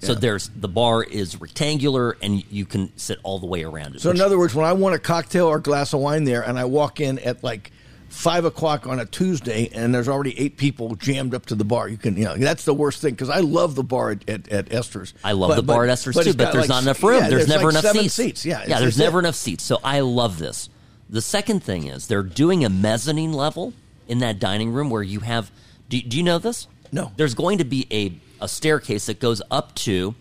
[0.00, 0.18] So Yeah.
[0.20, 4.00] there's the bar is rectangular and you can sit all the way around it.
[4.00, 6.58] So, in other words, when I want a cocktail or glass of wine there, and
[6.58, 7.72] I walk in at like
[8.08, 11.88] five o'clock on a Tuesday, and there's already eight people jammed up to the bar,
[11.88, 14.48] you can, you know, that's the worst thing because I love the bar at, at,
[14.48, 15.14] at Esther's.
[15.24, 17.22] I love the bar at Esther's too, but there's like, not enough room.
[17.22, 18.46] yeah, there's, never like enough seven seats.
[18.46, 18.78] Yeah, yeah.
[18.80, 19.22] There's never it.
[19.22, 19.64] enough seats.
[19.64, 20.68] So I love this.
[21.10, 23.72] The second thing is they're doing a mezzanine level
[24.06, 25.50] in that dining room where you have.
[25.88, 26.68] Do, do you know this?
[26.92, 27.12] No.
[27.16, 30.14] There's going to be a a staircase that goes up to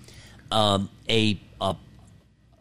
[0.51, 1.75] um, a, a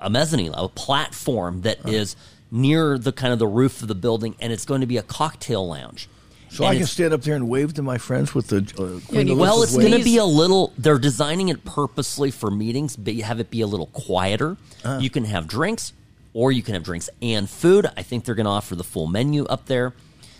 [0.00, 2.16] a mezzanine, a platform that is
[2.50, 5.02] near the kind of the roof of the building, and it's going to be a
[5.02, 6.08] cocktail lounge.
[6.48, 8.58] So And I can stand up there and wave to my friends with the.
[8.78, 10.72] Uh, Yeah, well, it's going to be a little.
[10.78, 14.56] They're designing it purposely for meetings, but you have it be a little quieter.
[14.84, 14.98] Uh.
[15.00, 15.92] You can have drinks,
[16.34, 17.86] or you can have drinks and food.
[17.96, 19.92] I think they're going to offer the full menu up there.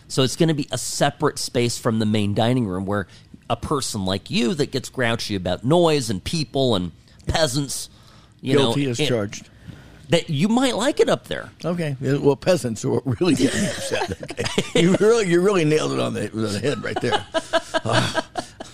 [0.09, 3.09] So it's going to be a separate space from the main dining room where
[3.49, 6.93] a person like you that gets grouchy about noise and people and
[7.27, 7.89] peasants,
[8.41, 9.49] you guilty know, as it- charged.
[10.11, 11.51] that you might like it up there.
[11.65, 11.97] Okay.
[12.01, 14.17] Well, peasants are really getting upset.
[14.23, 14.81] Okay.
[14.83, 17.25] You really, you really nailed it on the, on the head right there.
[17.85, 18.27] Ah,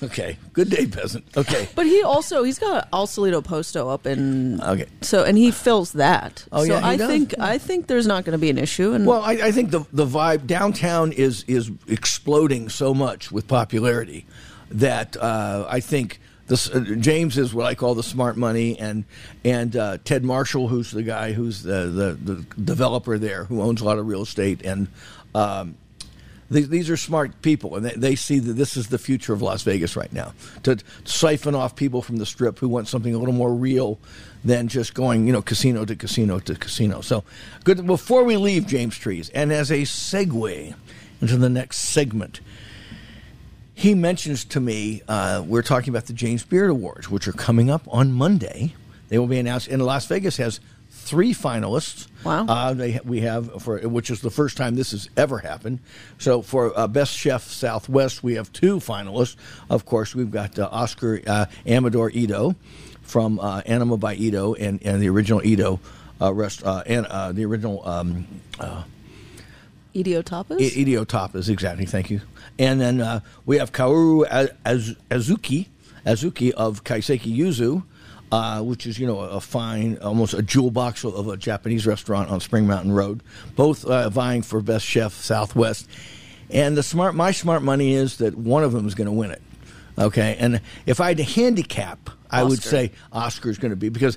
[0.02, 0.36] okay.
[0.52, 1.24] Good day, peasant.
[1.36, 1.68] Okay.
[1.74, 4.86] But he also he's got Al Solito Posto up in Okay.
[5.02, 6.44] so and he fills that.
[6.52, 7.08] Oh, so yeah, he I does.
[7.08, 8.92] think I think there's not going to be an issue.
[8.92, 13.46] And Well, I, I think the the vibe downtown is is exploding so much with
[13.48, 14.26] popularity
[14.72, 16.56] that uh, I think uh,
[16.98, 19.04] James is what I call the smart money, and
[19.44, 23.80] and uh, Ted Marshall, who's the guy who's the, the the developer there, who owns
[23.80, 24.88] a lot of real estate, and
[25.34, 25.76] um,
[26.52, 29.40] these, these are smart people, and they, they see that this is the future of
[29.40, 30.34] Las Vegas right now.
[30.64, 33.98] To siphon off people from the strip who want something a little more real
[34.44, 37.00] than just going, you know, casino to casino to casino.
[37.00, 37.24] So,
[37.64, 37.86] good.
[37.86, 40.74] Before we leave James Trees, and as a segue
[41.20, 42.40] into the next segment,
[43.74, 47.70] he mentions to me uh, we're talking about the James Beard Awards, which are coming
[47.70, 48.74] up on Monday.
[49.08, 52.06] They will be announced, and Las Vegas has three finalists.
[52.24, 52.46] Wow.
[52.46, 55.80] Uh, they we have for which is the first time this has ever happened.
[56.18, 59.36] So for uh, best chef Southwest, we have two finalists.
[59.68, 62.54] Of course, we've got uh, Oscar uh, Amador Edo
[63.02, 65.80] from uh, Anima by EDO and, and the original EDO
[66.20, 67.86] uh, rest uh, and uh, the original.
[67.86, 68.26] Um,
[69.94, 70.58] EDO Tapas?
[70.60, 71.84] I- EDO Tapas, exactly.
[71.84, 72.22] Thank you.
[72.58, 75.68] And then uh, we have Kaoru Az- Az- Azeuchi,
[76.06, 77.82] Azeuchi of Kaiseki Yuzu,
[78.30, 82.30] uh, which is you know a fine, almost a jewel box of a Japanese restaurant
[82.30, 83.22] on Spring Mountain Road.
[83.56, 85.88] Both uh, vying for best chef Southwest.
[86.50, 89.30] And the smart, my smart money is that one of them is going to win
[89.30, 89.40] it.
[89.98, 93.88] Okay, and if I had to handicap, I would say Oscar is going to be
[93.90, 94.16] because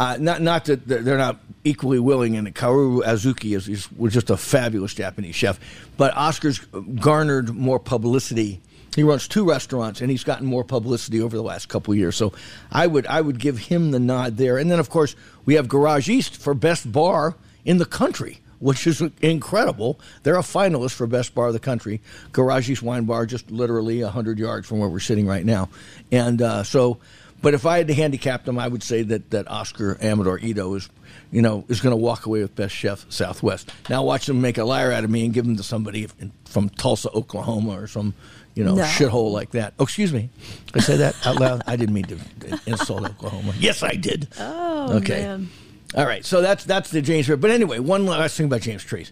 [0.00, 4.30] uh, not not that they're not equally willing, and Kaoru Azeuchi is, is was just
[4.30, 5.60] a fabulous Japanese chef,
[5.98, 8.62] but Oscar's garnered more publicity.
[8.96, 12.16] He runs two restaurants, and he's gotten more publicity over the last couple years.
[12.16, 12.32] So
[12.72, 15.68] I would I would give him the nod there, and then of course we have
[15.68, 17.36] Garagiste for best bar
[17.66, 18.40] in the country.
[18.58, 19.98] Which is incredible.
[20.22, 22.02] They're a finalist for best bar of the country.
[22.32, 25.70] Garagiste Wine Bar, just literally hundred yards from where we're sitting right now,
[26.12, 26.98] and uh, so
[27.42, 30.74] but if I had to handicap them, I would say that, that Oscar Amador Edo
[30.74, 30.88] is,
[31.30, 33.70] you know, is going to walk away with Best Chef Southwest.
[33.88, 36.08] Now watch them make a liar out of me and give them to somebody
[36.44, 38.14] from Tulsa, Oklahoma, or some,
[38.54, 38.82] you know, No.
[38.84, 39.74] shithole like that.
[39.78, 40.28] Oh, excuse me,
[40.74, 41.62] I said that out loud.
[41.66, 42.18] I didn't mean to
[42.66, 43.54] insult Oklahoma.
[43.58, 44.28] Yes, I did.
[44.38, 45.20] oh okay.
[45.22, 45.48] man.
[45.96, 47.28] All right, so that's that's the James.
[47.28, 49.10] But anyway, one last thing about James Trees.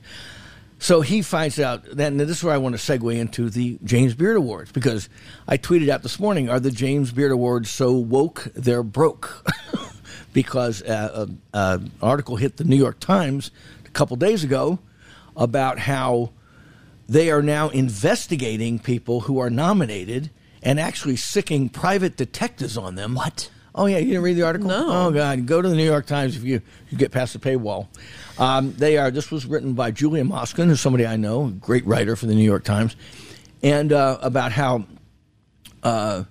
[0.78, 1.84] So he finds out.
[1.84, 5.08] Then this is where I want to segue into the James Beard Awards because
[5.46, 9.44] I tweeted out this morning: Are the James Beard Awards so woke they're broke?
[10.32, 13.50] because uh, an uh, article hit the New York Times
[13.84, 14.78] a couple days ago
[15.36, 16.30] about how
[17.08, 20.30] they are now investigating people who are nominated
[20.62, 23.14] and actually sicking private detectives on them.
[23.14, 23.50] What?
[23.78, 24.66] Oh yeah, you didn't read the article?
[24.66, 24.88] No.
[24.90, 26.60] Oh god, go to the New York Times if you
[26.90, 27.86] you get past the paywall.
[28.36, 29.12] Um, they are.
[29.12, 32.34] This was written by Julia Moskin, who's somebody I know, a great writer for the
[32.34, 32.96] New York Times,
[33.62, 34.84] and uh, about how
[35.84, 36.24] uh,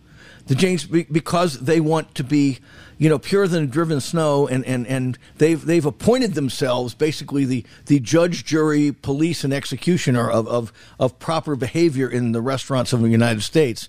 [0.47, 2.59] the James because they want to be,
[2.97, 7.65] you know, purer than driven snow, and, and, and they've they've appointed themselves basically the,
[7.85, 13.01] the judge, jury, police, and executioner of, of of proper behavior in the restaurants of
[13.01, 13.87] the United States.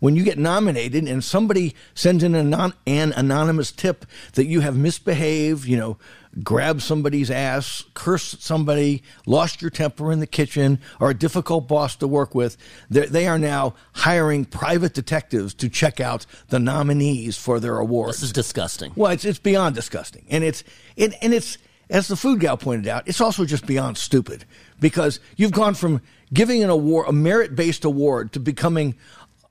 [0.00, 4.60] When you get nominated and somebody sends in an, anon- an anonymous tip that you
[4.60, 5.98] have misbehaved, you know,
[6.42, 11.96] grabbed somebody's ass, cursed somebody, lost your temper in the kitchen, or a difficult boss
[11.96, 12.56] to work with,
[12.90, 18.18] they they are now hiring private detectives to check out the nominees for their awards.
[18.18, 18.92] This is disgusting.
[18.94, 20.62] Well, it's it's beyond disgusting, and it's
[20.96, 21.58] it, and it's
[21.90, 24.44] as the food gal pointed out, it's also just beyond stupid
[24.78, 28.94] because you've gone from giving an award, a merit based award, to becoming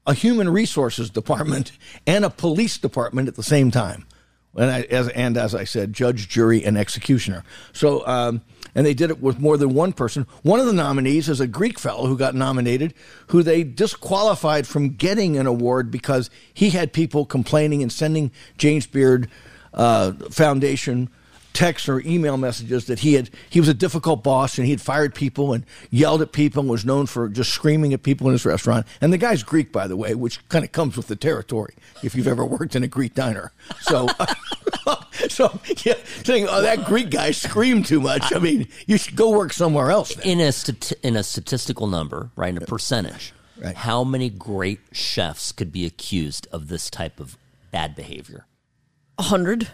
[0.07, 1.71] a human resources department
[2.07, 4.07] and a police department at the same time.
[4.55, 7.43] And I, as and as I said, judge, jury, and executioner.
[7.73, 8.05] So.
[8.07, 8.41] Um,
[8.75, 10.27] and they did it with more than one person.
[10.43, 12.93] One of the nominees is a Greek fellow who got nominated,
[13.29, 18.29] who they disqualified from getting an award because he had people complaining and sending
[18.59, 19.29] James Beard
[19.73, 21.09] uh, Foundation
[21.57, 24.79] texts or email messages that he had he was a difficult boss and he had
[24.79, 28.33] fired people and yelled at people and was known for just screaming at people in
[28.33, 28.85] his restaurant.
[29.01, 32.13] And the guy's Greek, by the way, which kind of comes with the territory if
[32.13, 33.51] you've ever worked in a Greek diner.
[33.81, 34.07] So,
[35.29, 38.33] so yeah, saying oh that Greek guy screamed too much.
[38.35, 40.13] I mean, you should go work somewhere else.
[40.13, 40.27] Then.
[40.27, 43.75] in a stati- in a statistical number, right, in a percentage, Right.
[43.75, 47.35] how many great chefs could be accused of this type of
[47.71, 48.45] bad behavior?
[49.17, 49.69] A hundred.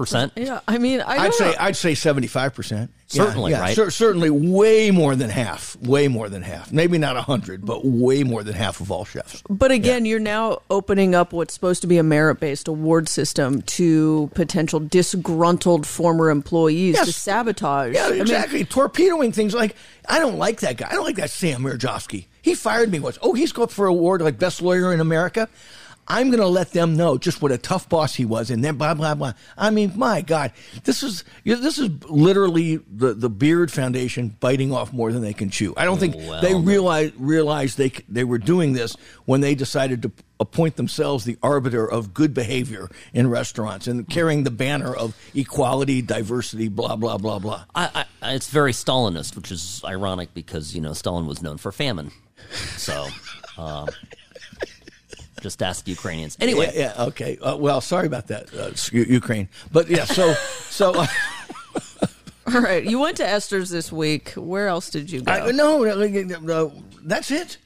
[0.00, 0.32] Percent?
[0.34, 1.56] Yeah, I mean, I I'd say know.
[1.60, 2.90] I'd say seventy five percent.
[3.08, 3.76] Certainly, right?
[3.76, 5.76] certainly, way more than half.
[5.76, 6.72] Way more than half.
[6.72, 9.42] Maybe not hundred, but way more than half of all chefs.
[9.50, 14.30] But again, you're now opening up what's supposed to be a merit-based award system to
[14.34, 17.94] potential disgruntled former employees to sabotage.
[17.94, 18.64] Yeah, I mean, exactly.
[18.64, 19.76] Torpedoing things like
[20.08, 20.88] I don't like that guy.
[20.88, 22.24] I don't like that Sam Mirejovsky.
[22.40, 23.18] He fired me once.
[23.20, 25.46] Oh, he's going for an award like best lawyer in America.
[26.10, 28.76] I'm going to let them know just what a tough boss he was, and then
[28.76, 29.32] blah blah blah.
[29.56, 30.52] I mean, my God,
[30.84, 35.22] this is you know, this is literally the the Beard Foundation biting off more than
[35.22, 35.72] they can chew.
[35.76, 36.64] I don't think Well, they then.
[36.64, 41.86] realized realized they they were doing this when they decided to appoint themselves the arbiter
[41.88, 47.38] of good behavior in restaurants and carrying the banner of equality, diversity, blah blah blah
[47.38, 47.64] blah.
[47.74, 51.70] I, I, it's very Stalinist, which is ironic because you know Stalin was known for
[51.70, 52.10] famine.
[52.76, 53.06] So,
[53.58, 53.88] um,
[55.40, 56.36] just ask Ukrainians.
[56.40, 57.38] Anyway, Yeah, yeah okay.
[57.38, 59.48] Uh, well, sorry about that, uh, Ukraine.
[59.72, 60.34] But yeah, so
[60.68, 61.06] so uh,
[62.54, 64.32] all right, you went to Esther's this week.
[64.36, 65.32] Where else did you go?
[65.32, 66.72] I, no, no, no,
[67.02, 67.58] that's it.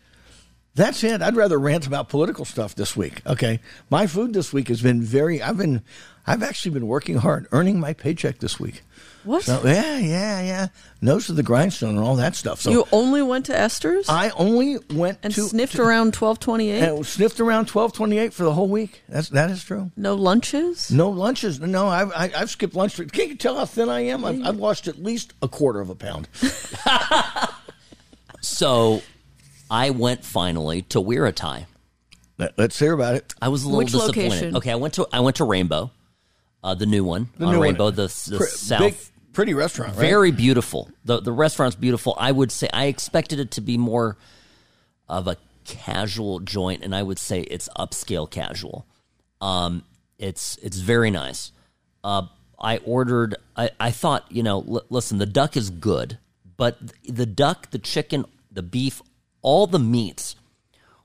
[0.74, 1.22] That's it.
[1.22, 3.22] I'd rather rant about political stuff this week.
[3.26, 3.60] Okay,
[3.90, 5.40] my food this week has been very.
[5.40, 5.82] I've been,
[6.26, 8.82] I've actually been working hard, earning my paycheck this week.
[9.24, 9.42] What?
[9.42, 10.66] So yeah, yeah, yeah.
[11.00, 12.60] Nose to the grindstone and all that stuff.
[12.60, 16.38] So you only went to Esther's I only went and to sniffed to- around twelve
[16.40, 16.82] twenty eight.
[16.82, 19.02] and sniffed around twelve twenty eight for the whole week.
[19.08, 19.90] That's that is true.
[19.96, 20.90] No lunches.
[20.90, 21.58] No lunches.
[21.60, 22.96] No, I've I, I've skipped lunch.
[22.96, 24.24] Can't you tell how thin I am?
[24.24, 26.28] I've, I've lost at least a quarter of a pound.
[28.40, 29.02] so
[29.70, 31.66] I went finally to Weera Thai.
[32.36, 33.32] Let, us hear about it.
[33.40, 34.24] I was a little Which disappointed.
[34.24, 34.56] location?
[34.56, 35.90] Okay, I went to I went to Rainbow,
[36.62, 37.64] uh, the new one The on new one.
[37.68, 39.12] Rainbow, the, the Pre- south.
[39.34, 40.00] Pretty restaurant, right?
[40.00, 40.90] Very beautiful.
[41.04, 42.16] the The restaurant's beautiful.
[42.18, 44.16] I would say I expected it to be more
[45.08, 48.86] of a casual joint, and I would say it's upscale casual.
[49.40, 49.84] Um,
[50.18, 51.52] it's it's very nice.
[52.02, 52.26] Uh,
[52.58, 53.36] I ordered.
[53.56, 56.18] I, I thought you know, l- listen, the duck is good,
[56.56, 59.02] but the duck, the chicken, the beef,
[59.42, 60.36] all the meats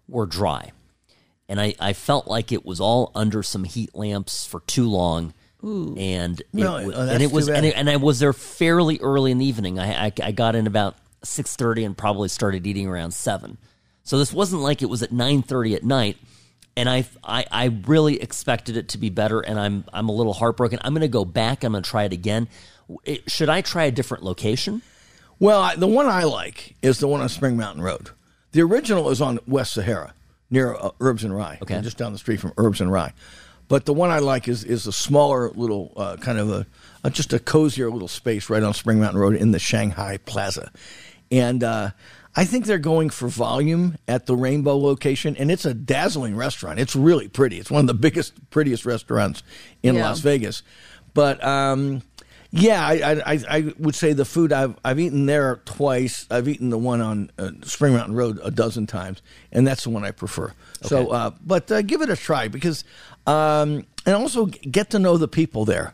[0.08, 0.72] were dry,
[1.48, 5.34] and I, I felt like it was all under some heat lamps for too long.
[5.62, 6.94] And it, Really?
[6.94, 9.78] Oh, and it was and, it, and I was there fairly early in the evening.
[9.80, 13.58] I, I, I got in about six thirty and probably started eating around seven.
[14.04, 16.18] So this wasn't like it was at nine thirty at night.
[16.78, 20.32] And I, I I really expected it to be better, and I'm I'm a little
[20.34, 20.80] heartbroken.
[20.82, 21.64] I'm going to go back.
[21.66, 22.48] I'm going to try it again.
[23.04, 24.82] It- should I try a different location?
[25.40, 28.12] Well, I, the one I like is the one on Spring Mountain Road.
[28.54, 30.14] The original is on West Sahara
[30.50, 31.80] near uh, Herbs and Rye, Okay.
[31.82, 33.14] just down the street from Herbs and Rye.
[33.70, 36.66] But the one I like is is a smaller little uh, kind of a,
[37.06, 40.70] a just a cozier little space right on Spring Mountain Road in the Shanghai Plaza.
[41.32, 41.92] and uh,
[42.36, 46.80] I think they're going for volume at the Rainbow location, and it's a dazzling restaurant.
[46.80, 47.58] It's really pretty.
[47.60, 49.42] It's one of the biggest, prettiest restaurants
[49.84, 50.04] in Yeah.
[50.10, 50.62] Las Vegas.
[51.16, 52.02] But um,
[52.52, 56.28] yeah, I, I, I- would say the food I've I've eaten there twice.
[56.32, 59.90] I've eaten the one on uh, Spring Mountain Road a dozen times, and that's the
[59.90, 60.54] one I prefer.
[60.82, 62.84] So, uh, but uh, give it a try because,
[63.30, 65.94] um, and also get to know the people there.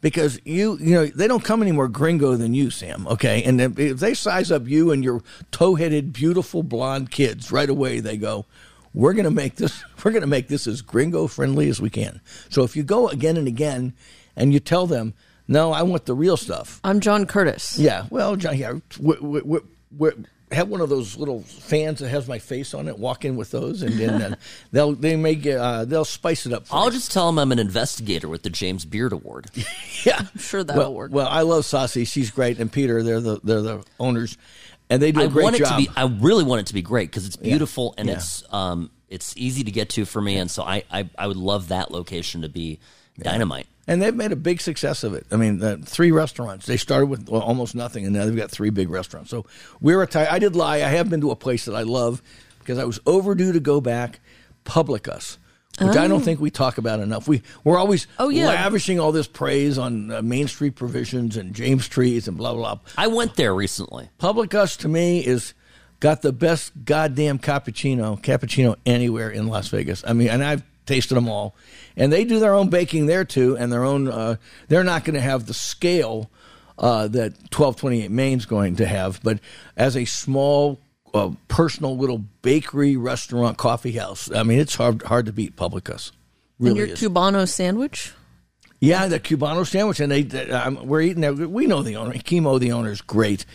[0.00, 3.06] Because you, you know, they don't come any more gringo than you, Sam.
[3.08, 8.00] Okay, and if they size up you and your tow-headed, beautiful blonde kids right away,
[8.00, 8.44] they go,
[8.92, 9.82] "We're going to make this.
[10.04, 12.20] We're going to make this as gringo friendly as we can."
[12.50, 13.94] So if you go again and again,
[14.36, 15.14] and you tell them,
[15.48, 17.78] "No, I want the real stuff," I'm John Curtis.
[17.78, 19.60] yeah, well, John, yeah, we, we, we,
[19.96, 20.10] we
[20.52, 22.98] have one of those little fans that has my face on it.
[22.98, 24.36] Walk in with those, and then uh,
[24.72, 26.66] they'll they may get, uh, they'll spice it up.
[26.66, 29.46] For I'll just tell them I'm an investigator with the James Beard Award.
[30.04, 31.12] yeah, I'm sure that'll well, work.
[31.12, 32.04] Well, I love Saucy.
[32.04, 34.36] She's great, and Peter, they're the they're the owners,
[34.90, 35.80] and they do a I great want it job.
[35.80, 35.90] to be.
[35.96, 38.14] I really want it to be great because it's beautiful and Yeah.
[38.16, 41.36] it's um it's easy to get to for me, and so I I, I would
[41.36, 42.78] love that location to be
[43.18, 43.66] dynamite.
[43.86, 45.26] And they've made a big success of it.
[45.30, 46.66] I mean, the three restaurants.
[46.66, 49.30] They started with well, almost nothing, and now they've got three big restaurants.
[49.30, 49.46] So
[49.80, 50.26] we're a tie.
[50.30, 50.76] I did lie.
[50.76, 52.22] I have been to a place that I love
[52.60, 54.20] because I was overdue to go back.
[54.64, 55.36] Publicus,
[55.78, 57.28] which I don't think we talk about enough.
[57.28, 58.46] We we're always Oh, yeah.
[58.46, 62.76] lavishing all this praise on uh, Main Street Provisions and James Trees and blah blah.
[62.76, 62.84] blah.
[62.96, 64.08] I went there recently.
[64.18, 65.52] Publicus to me is
[66.00, 70.02] got the best goddamn cappuccino cappuccino anywhere in Las Vegas.
[70.06, 71.54] I mean, and I've tasted them all,
[71.96, 74.08] and they do their own baking there too, and their own.
[74.08, 74.36] Uh,
[74.68, 76.30] they're not going to have the scale
[76.78, 79.38] uh, that twelve twenty eight Main's going to have, but
[79.76, 80.78] as a small.
[81.12, 84.28] Uh, personal little bakery, restaurant, coffee house.
[84.32, 86.10] I mean, it's hard hard to beat Publicus.
[86.58, 87.00] Really and your is.
[87.00, 88.12] Cubano sandwich?
[88.80, 91.36] Yeah, the Cubano sandwich, and they, they- um, we're eating that.
[91.36, 92.14] We know the owner.
[92.18, 93.46] Kimo, the owner, is great.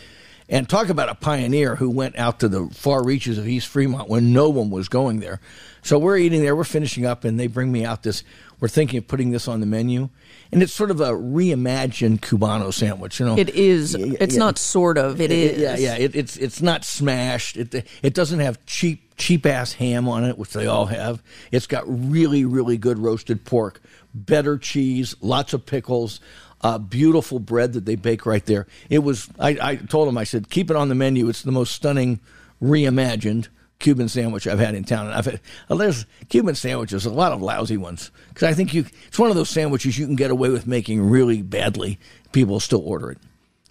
[0.52, 4.08] And talk about a pioneer who went out to the far reaches of East Fremont
[4.08, 5.40] when no one was going there.
[5.82, 6.56] So we're eating there.
[6.56, 8.24] We're finishing up, and they bring me out this.
[8.58, 10.10] We're thinking of putting this on the menu,
[10.52, 13.20] and it's sort of a reimagined Cubano sandwich.
[13.20, 13.94] You know, It is.
[13.94, 14.38] Yeah, it's yeah.
[14.40, 15.20] not sort of.
[15.20, 15.58] It is.
[15.58, 15.96] Yeah, yeah.
[15.96, 17.56] It, it's it's not smashed.
[17.56, 21.22] It it doesn't have cheap cheap ass ham on it, which they all have.
[21.52, 23.80] It's got really really good roasted pork,
[24.12, 26.20] better cheese, lots of pickles,
[26.62, 28.66] uh, beautiful bread that they bake right there.
[28.88, 29.28] It was.
[29.38, 30.18] I, I told them.
[30.18, 31.28] I said keep it on the menu.
[31.28, 32.20] It's the most stunning
[32.62, 33.48] reimagined.
[33.78, 37.32] Cuban sandwich I've had in town, and I've had well, there's Cuban sandwiches, a lot
[37.32, 40.30] of lousy ones, because I think you it's one of those sandwiches you can get
[40.30, 41.98] away with making really badly.
[42.32, 43.18] People still order it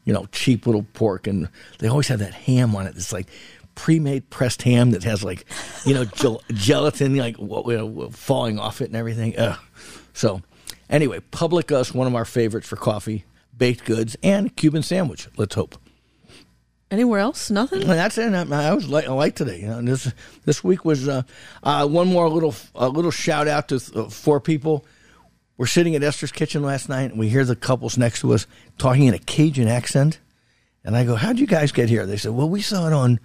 [0.09, 2.95] you know, cheap little pork, and they always have that ham on it.
[2.95, 3.27] It's like
[3.75, 5.45] pre-made pressed ham that has like,
[5.85, 9.37] you know, gel- gelatin like w- w- falling off it and everything.
[9.37, 9.59] Ugh.
[10.13, 10.41] So,
[10.89, 13.25] anyway, Publicus, one of our favorites for coffee,
[13.55, 15.27] baked goods, and Cuban sandwich.
[15.37, 15.77] Let's hope.
[16.91, 17.51] Anywhere else?
[17.51, 17.81] Nothing.
[17.81, 18.33] And that's it.
[18.33, 19.59] I I was light, light today.
[19.61, 20.11] You know, this
[20.45, 21.21] this week was uh,
[21.61, 24.85] uh, one more little a little shout out to uh, four people.
[25.55, 28.47] We're sitting at Esther's kitchen last night, and we hear the couples next to us
[28.79, 30.19] talking in a Cajun accent.
[30.83, 33.19] And I go, "How'd you guys get here?" They said, "Well, we saw it on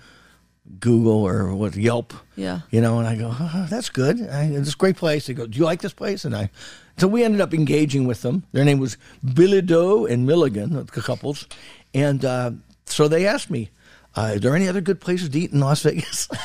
[0.80, 2.60] Google or what Yelp." Yeah.
[2.70, 4.20] You know, and I go, oh, "That's good.
[4.20, 6.50] I, it's a great place." They go, "Do you like this place?" And I,
[6.98, 8.44] so we ended up engaging with them.
[8.52, 8.96] Their name was
[9.34, 11.46] Billy Doe and Milligan, the couples,
[11.92, 12.52] and uh,
[12.86, 13.70] so they asked me.
[14.16, 16.28] Uh, are there any other good places to eat in Las Vegas?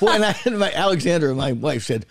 [0.00, 2.04] Boy, and, I, and my Alexandra, my wife, said,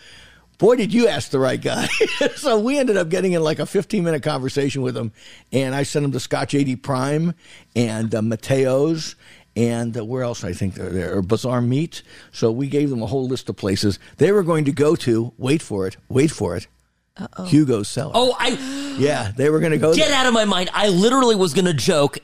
[0.58, 1.88] "Boy, did you ask the right guy."
[2.36, 5.12] so we ended up getting in like a 15 minute conversation with him,
[5.52, 7.36] and I sent him to Scotch 80 Prime
[7.76, 9.16] and uh, Matteo's.
[9.58, 11.18] And uh, where else I think they're there?
[11.18, 12.04] Or Bazaar Meat.
[12.32, 15.34] So we gave them a whole list of places they were going to go to.
[15.38, 15.98] Wait for it.
[16.10, 16.68] Wait for it.
[17.38, 18.12] oh Hugo's Cellar.
[18.14, 18.50] Oh, I
[19.00, 19.94] yeah, they were going to go.
[19.96, 20.18] get there.
[20.18, 20.70] out of my mind.
[20.74, 22.20] I literally was going to joke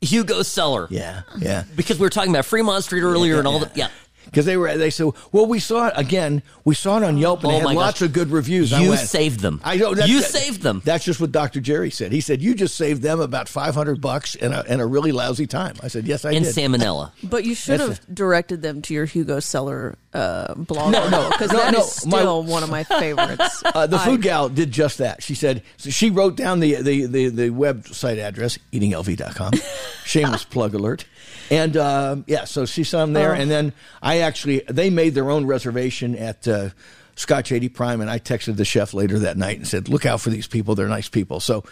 [0.00, 1.64] Hugo Cellar Yeah, yeah.
[1.74, 3.88] because we were talking about Fremont Street earlier and all the yeah.
[4.26, 6.42] Because they were, they said, well, we saw it again.
[6.64, 7.84] We saw it on Yelp, and Oh it my had gosh.
[7.86, 8.72] lots of good reviews.
[8.72, 9.60] I You went, saved them.
[9.64, 10.82] I know that's- You that- saved them.
[10.84, 11.60] That's just what Dr.
[11.60, 12.12] Jerry said.
[12.12, 15.12] He said you just saved them about five hundred bucks and a, and a really
[15.12, 15.76] lousy time.
[15.82, 16.54] I said, yes, I and did.
[16.54, 17.12] salmonella.
[17.22, 20.92] But you should That's have directed them to your Hugo Cellar uh, blog.
[20.92, 23.62] No, no, because no, that no, is my- still one of my favorites.
[23.76, 25.22] Uh, the I- food gal did just that.
[25.22, 29.52] She said so she wrote down the the, the, the website address, eatinglv.com.
[30.04, 31.04] Shameless plug alert.
[31.50, 33.72] And uh, yeah, so she saw them there, and then
[34.02, 36.70] I actually they made their own reservation at uh,
[37.16, 40.20] Scotch 80 Prime, and I texted the chef later that night and said, "Look out
[40.20, 41.64] for these people; they're nice people." So.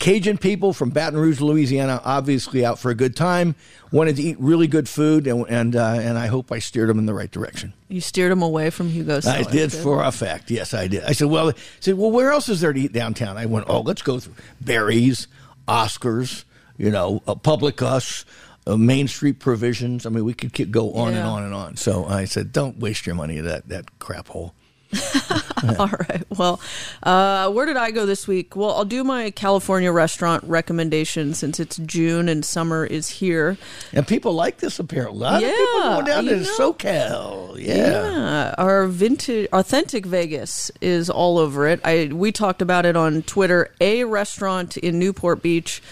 [0.00, 3.54] Cajun people from Baton Rouge, Louisiana, obviously out for a good time.
[3.92, 6.98] Wanted to eat really good food, and and uh, and I hope I steered them
[6.98, 7.74] in the right direction.
[7.88, 9.46] You steered them away from Hugo Cellar.
[9.46, 10.50] I did for a fact.
[10.50, 11.04] Yes, I did.
[11.04, 13.36] I said, well, I said, well, where else is there to eat downtown?
[13.36, 15.28] I went, oh, let's go through Barry's,
[15.68, 16.44] Oscars,
[16.78, 18.24] you know, uh, Publicus,
[18.70, 20.06] uh, Main Street provisions.
[20.06, 21.76] I mean, we could keep, go on and on and on.
[21.76, 24.54] So I said, don't waste your money at that that crap hole.
[25.78, 26.24] All right.
[26.36, 26.60] Well,
[27.04, 28.56] uh, where did I go this week?
[28.56, 33.56] Well, I'll do my California restaurant recommendation since it's June and summer is here.
[33.92, 35.18] And people like this apparently.
[35.20, 36.58] A lot of people Yeah, going down to know.
[36.58, 37.58] SoCal.
[37.60, 37.76] Yeah.
[37.76, 41.80] Yeah, our vintage, authentic Vegas is all over it.
[41.84, 43.70] I we talked about it on Twitter.
[43.80, 45.82] A restaurant in Newport Beach.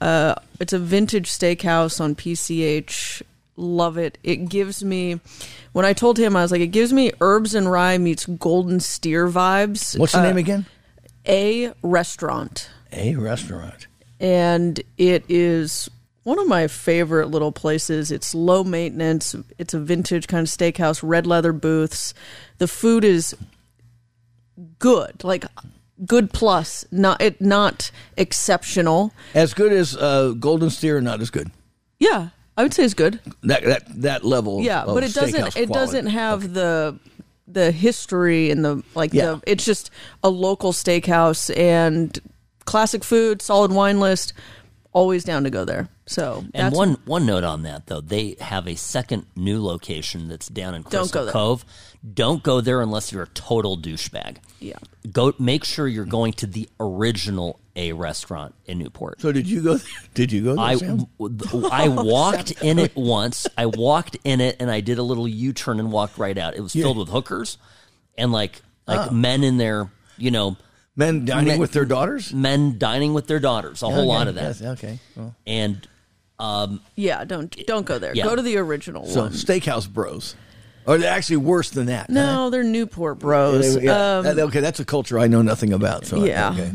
[0.00, 3.22] Uh, it's a vintage steakhouse on PCH.
[3.56, 4.18] Love it.
[4.22, 5.20] It gives me.
[5.72, 8.78] When I told him, I was like, it gives me herbs and rye meets golden
[8.80, 9.98] steer vibes.
[9.98, 10.66] What's the Uh, name again?
[11.26, 12.68] A restaurant.
[12.92, 13.86] A restaurant.
[14.20, 15.88] and it is
[16.24, 18.10] one of my favorite little places.
[18.10, 19.34] It's low maintenance.
[19.58, 22.14] It's a vintage kind of steakhouse, red leather booths.
[22.58, 23.34] The food is
[24.78, 25.44] good, like
[26.06, 29.12] good plus, not it not exceptional.
[29.34, 31.50] As good as uh, Golden Steer, not as good.
[31.98, 33.20] Yeah, I would say it's good.
[33.42, 34.60] That that that level.
[34.62, 35.72] Yeah, of but it doesn't it quality.
[35.72, 36.98] doesn't have the
[37.46, 39.26] the history and the like Yeah.
[39.26, 39.90] the it's just
[40.22, 42.18] a local steakhouse and
[42.64, 44.32] classic food, solid wine list.
[44.92, 45.88] Always down to go there.
[46.06, 50.28] So And that's one one note on that though, they have a second new location
[50.28, 51.32] that's down in Crystal go there.
[51.32, 51.64] Cove.
[52.14, 54.38] Don't go there unless you're a total douchebag.
[54.60, 54.76] Yeah.
[55.12, 59.20] Go make sure you're going to the original A restaurant in Newport.
[59.20, 59.78] So did you go?
[60.14, 60.54] Did you go?
[60.56, 61.06] There, I, Sam?
[61.70, 63.46] I walked in it once.
[63.56, 66.56] I walked in it and I did a little U turn and walked right out.
[66.56, 67.58] It was filled with hookers
[68.16, 69.12] and like like ah.
[69.12, 70.56] men in their you know
[70.96, 72.34] Men dining Men- with their daughters.
[72.34, 73.82] men dining with their daughters.
[73.82, 74.42] A whole Okay, lot of that.
[74.60, 74.98] yes, okay.
[75.14, 75.86] Well, And
[76.40, 78.12] um, Yeah, don't don't go there.
[78.14, 78.24] Yeah.
[78.24, 79.32] Go to the original so one.
[79.32, 80.34] steakhouse bros,
[80.88, 82.08] or they're actually worse than that.
[82.10, 83.76] No, they're Newport bros.
[83.76, 84.16] They- yeah.
[84.18, 86.06] Um, That- okay, that's a culture I know nothing about.
[86.06, 86.72] So yeah, okay.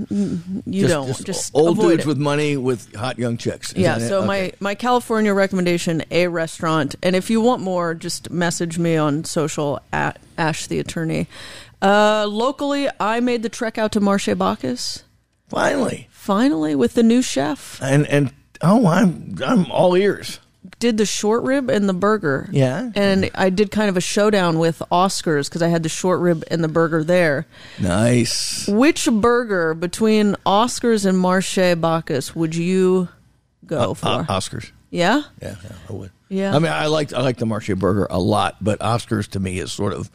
[0.66, 2.08] you don't just, old avoid dudes it.
[2.08, 3.74] with money with hot young chicks.
[3.76, 3.98] yeah.
[3.98, 4.28] So Okay.
[4.28, 9.24] my my California recommendation, a restaurant, and if you want more, just message me on
[9.26, 11.28] social at Ash the Attorney.
[11.82, 15.04] Uh, locally, I made the trek out to Marche Bacchus.
[15.50, 20.40] finally, Finally, with the new chef, and and oh, I'm I'm all ears.
[20.80, 22.50] Did the short rib and the burger.
[22.52, 22.92] Yeah.
[22.96, 26.44] and I did kind of a showdown with Oscars because I had the short rib
[26.52, 27.46] and the burger there.
[27.80, 28.68] Nice.
[28.68, 33.08] Which burger between Oscars and Marche Bacchus would you
[33.66, 34.08] go for?
[34.08, 34.72] Uh, Oscars.
[34.90, 36.12] yeah, Yeah, yeah, I would.
[36.30, 36.56] Yeah.
[36.56, 39.60] I mean, I liked I like the Marche Burger a lot, but Oscars to me
[39.60, 40.10] is sort of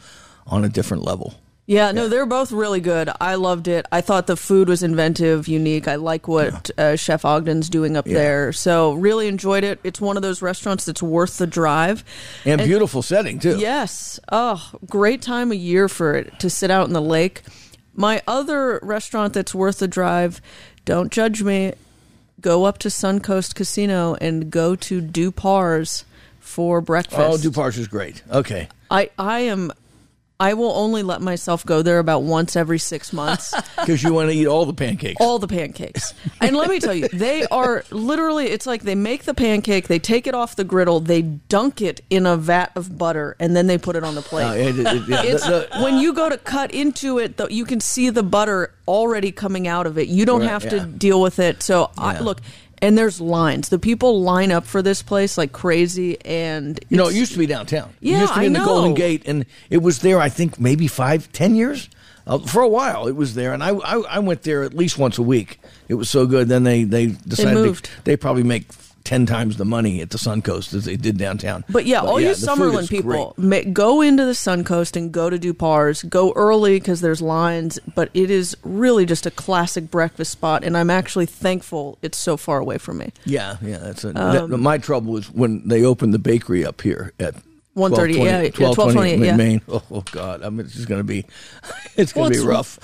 [0.46, 1.34] on a different level.
[1.69, 1.93] Yeah.
[1.93, 3.11] No, they're both really good.
[3.21, 3.87] I loved it.
[3.93, 5.87] I thought the food was inventive, unique.
[5.87, 8.53] I like what uh, Chef Ogden's doing up there.
[8.53, 9.79] So really enjoyed it.
[9.85, 12.05] It's one of those restaurants that's worth the drive.
[12.47, 13.59] And, beautiful setting too.
[13.59, 14.19] Yes.
[14.33, 17.43] Oh, great time of year for it to sit out in the lake.
[17.95, 20.41] My other restaurant that's worth the drive,
[20.87, 21.75] don't judge me,
[22.41, 26.07] go up to Suncoast Casino and go to Du-Par's
[26.41, 27.21] for breakfast.
[27.21, 28.23] Oh, Du-Par's is great.
[28.31, 28.69] Okay.
[28.91, 29.73] I, I am
[30.41, 33.53] I will only let myself go there about once every six months.
[33.76, 35.16] Because you want to eat all the pancakes.
[35.20, 36.14] all the pancakes.
[36.41, 39.99] And let me tell you, they are literally, it's like they make the pancake, they
[39.99, 43.66] take it off the griddle, they dunk it in a vat of butter, and then
[43.66, 44.45] they put it on the plate.
[44.45, 47.49] Uh, it- it- yeah, It's the- the- when you go to cut into it, though,
[47.49, 50.07] you can see the butter already coming out of it.
[50.07, 50.70] You don't Right, have yeah.
[50.70, 51.64] to deal with it.
[51.64, 52.41] So I, look,
[52.81, 53.68] and there's lines.
[53.68, 57.39] The people line up for this place like crazy, and You know, it used to
[57.39, 57.93] be downtown.
[58.01, 58.95] Yeah, it used to be I in the Golden.
[58.95, 60.20] Gate, and it was there.
[60.20, 61.89] I think maybe five, ten years.
[62.26, 64.99] Uh, for a while, it was there, and I, I I went there at least
[64.99, 65.61] once a week.
[65.89, 66.49] It was so good.
[66.49, 67.89] Then they they decided moved.
[68.05, 68.66] They, they probably make
[69.09, 71.64] ten times the money at the Suncoast as they did downtown.
[71.70, 75.38] But yeah, all yeah, you Summerlin people, ma- go into the Suncoast and go to
[75.38, 76.02] Du-Par's.
[76.02, 80.76] Go early because there's lines, but it is really just a classic breakfast spot, and
[80.76, 83.12] I'm actually thankful it's so far away from me.
[83.24, 83.78] Yeah, yeah.
[83.78, 87.34] That's a, Um, that- my trouble was when they opened the bakery up here at
[87.79, 89.37] 130, 1220 yeah, yeah, 1228 1228, yeah.
[89.37, 89.61] Main.
[89.68, 91.24] Oh, oh, God, I mean, it's just going to be,
[91.97, 92.79] it's going Well, to be rough.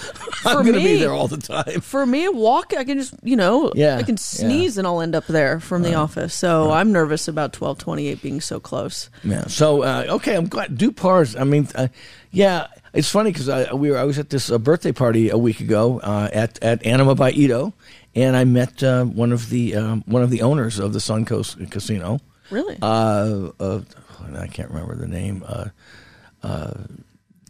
[0.46, 1.80] I'm going to be there all the time.
[1.80, 4.18] For me, walk, I can just, you know, Yeah, I can yeah.
[4.18, 6.34] sneeze and I'll end up there from the office.
[6.34, 9.10] So I'm nervous about 1228 being so close.
[9.22, 9.46] Yeah.
[9.46, 11.36] So uh, okay, I'm glad Du-Par's.
[11.36, 11.88] I mean, uh,
[12.30, 15.38] yeah, it's funny because I we were I was at this uh, birthday party a
[15.38, 17.72] week ago uh, at at Anima by Ito,
[18.14, 21.70] and I met uh, one of the um, one of the owners of the Suncoast
[21.70, 22.20] Casino.
[22.50, 22.78] Really?
[22.82, 23.80] Uh, uh,
[24.36, 25.44] I can't remember the name.
[25.46, 26.74] Uh,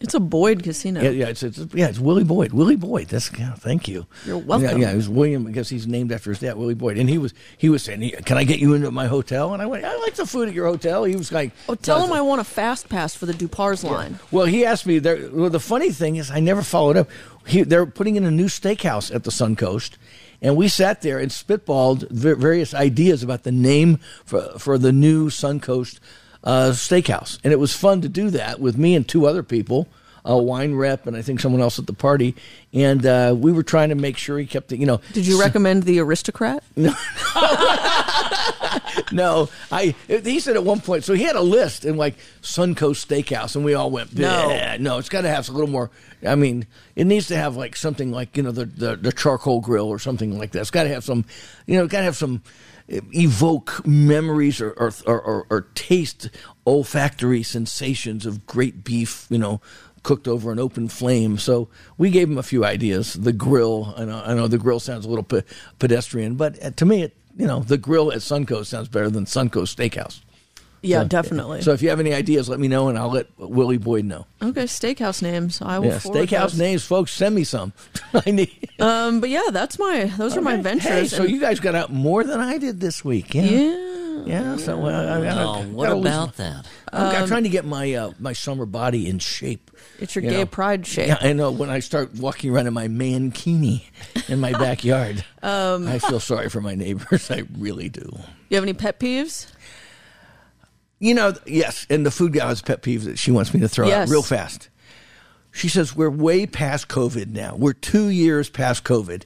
[0.00, 1.00] It's a Boyd casino.
[1.00, 2.52] yeah, yeah, it's, it's yeah, it's Willie Boyd.
[2.52, 3.08] Willie Boyd.
[3.08, 4.06] That's yeah, thank you.
[4.26, 4.80] You're welcome.
[4.80, 7.16] Yeah, yeah, it was William because he's named after his dad, Willie Boyd, and he
[7.16, 9.96] was he was saying, "Can I get you into my hotel?" And I went, "I
[9.98, 12.40] like the food at your hotel." He was like, Oh, tell "No, him I want
[12.40, 14.18] a fast pass for the Du-Par's line.
[14.30, 14.98] Well, he asked me.
[14.98, 17.08] There, well, the funny thing is, I never followed up.
[17.46, 19.92] He, they're putting in a new steakhouse at the Suncoast,
[20.42, 25.30] and we sat there and spitballed various ideas about the name for for the new
[25.30, 25.98] Suncoast
[26.44, 29.88] uh, Steakhouse, and it was fun to do that with me and two other people.
[30.26, 32.34] A wine rep and I think someone else at the party,
[32.72, 35.38] and uh, we were trying to make sure he kept it, you know, Did you
[35.38, 36.64] recommend the aristocrat?
[36.76, 36.94] no,
[39.12, 39.94] no, I.
[40.08, 41.04] He said at one point.
[41.04, 44.76] So he had a list in like Suncoast Steakhouse, and we all went, No.
[44.78, 45.90] No, it's got to have a little more.
[46.26, 46.66] I mean,
[46.96, 49.98] it needs to have like something like you know the the, the charcoal grill or
[49.98, 50.60] something like that.
[50.60, 51.24] It's got to have some,
[51.66, 52.42] you know, got to have some
[52.88, 56.30] evoke memories or or, or or taste
[56.66, 59.26] olfactory sensations of great beef.
[59.30, 59.60] You know.
[60.02, 63.14] Cooked over an open flame, so we gave him a few ideas.
[63.14, 65.44] The grill, I know, I know the grill sounds a little pe-
[65.78, 69.24] pedestrian, but uh, to me, it you know, the grill at Suncoast sounds better than
[69.24, 70.20] Suncoast Steakhouse.
[70.84, 71.62] Yeah, definitely.
[71.62, 74.26] So if you have any ideas, let me know, and I'll let Willie Boyd know.
[74.42, 75.60] okay, steakhouse names.
[75.62, 75.88] I will.
[75.88, 76.58] Yeah, steakhouse those.
[76.58, 77.12] names, folks.
[77.12, 77.72] Send me some.
[78.26, 78.68] I need.
[78.78, 80.04] Um, but yeah, that's my.
[80.04, 80.90] Those are my ventures.
[80.90, 83.34] Hey, so and- you guys got out more than I did this week.
[83.34, 83.42] Yeah.
[83.44, 83.80] yeah.
[84.26, 84.56] Yeah.
[84.56, 86.66] So well, I, I, Oh, what gotta about my- that?
[86.92, 89.70] I'm, I'm trying to get my uh, my summer body in shape.
[89.98, 90.46] It's your You gay know.
[90.46, 91.08] pride shape.
[91.08, 91.50] Yeah, I know.
[91.50, 93.82] When I start walking around in my mankini
[94.28, 97.30] in my backyard, Um, I feel sorry for my neighbors.
[97.30, 98.18] I really do.
[98.48, 99.46] You have any pet peeves?
[101.04, 103.68] You know, yes, and the food gal has pet peeves that she wants me to
[103.68, 104.70] throw out real fast.
[105.52, 107.56] She says we're way past COVID now.
[107.56, 109.24] We're two years past COVID.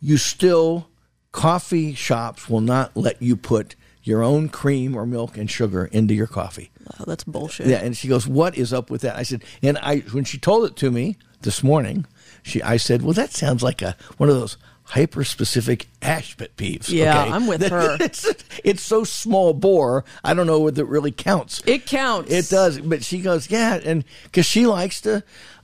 [0.00, 0.88] You still
[1.30, 6.14] coffee shops will not let you put your own cream or milk and sugar into
[6.14, 6.70] your coffee.
[6.98, 7.66] Oh, that's bullshit.
[7.66, 10.38] Yeah, and she goes, "What is up with that?" I said, and I when she
[10.38, 12.06] told it to me this morning,
[12.42, 14.56] she I said, "Well, that sounds like a one of those
[14.90, 17.32] hyper specific ash pet peeves." Yeah, okay?
[17.32, 17.96] I'm with her.
[18.00, 18.26] it's
[18.64, 20.04] it's so small bore.
[20.22, 21.62] I don't know whether it really counts.
[21.66, 22.30] It counts.
[22.30, 25.22] It does, but she goes, yeah, and because she likes to,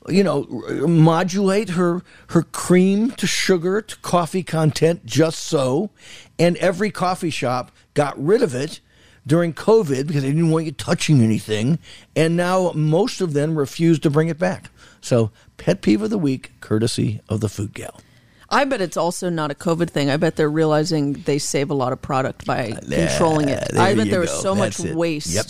[0.08, 0.44] you know,
[0.86, 5.90] modulate her her cream to sugar to coffee content just so,
[6.38, 8.80] and every coffee shop got rid of it
[9.26, 11.78] during COVID because they didn't want you touching anything,
[12.14, 14.70] and now most of them refuse to bring it back.
[15.00, 18.00] So, pet peeve of the week, courtesy of the food gal.
[18.48, 20.10] I bet it's also not a COVID thing.
[20.10, 23.76] I bet they're realizing they save a lot of product by controlling it.
[23.76, 24.94] I bet there was so much it.
[24.94, 25.34] waste.
[25.34, 25.46] Yep.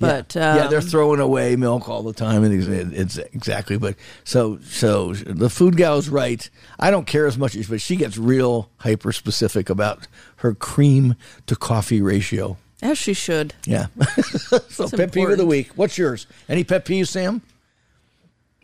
[0.00, 3.78] But yeah, um, yeah, they're throwing away milk all the time, and it's, it's exactly.
[3.78, 6.48] But so so the food gal is right.
[6.78, 10.06] I don't care as much as, but she gets real hyper specific about
[10.36, 11.16] her cream
[11.46, 12.56] to coffee ratio.
[12.80, 13.54] as she should.
[13.64, 13.86] Yeah.
[14.68, 15.70] so pet peeve of the week.
[15.74, 16.26] What's yours?
[16.48, 17.42] Any pet peeves, Sam?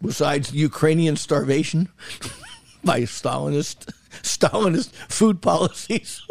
[0.00, 1.88] Besides Ukrainian starvation
[2.84, 6.22] by Stalinist Stalinist food policies.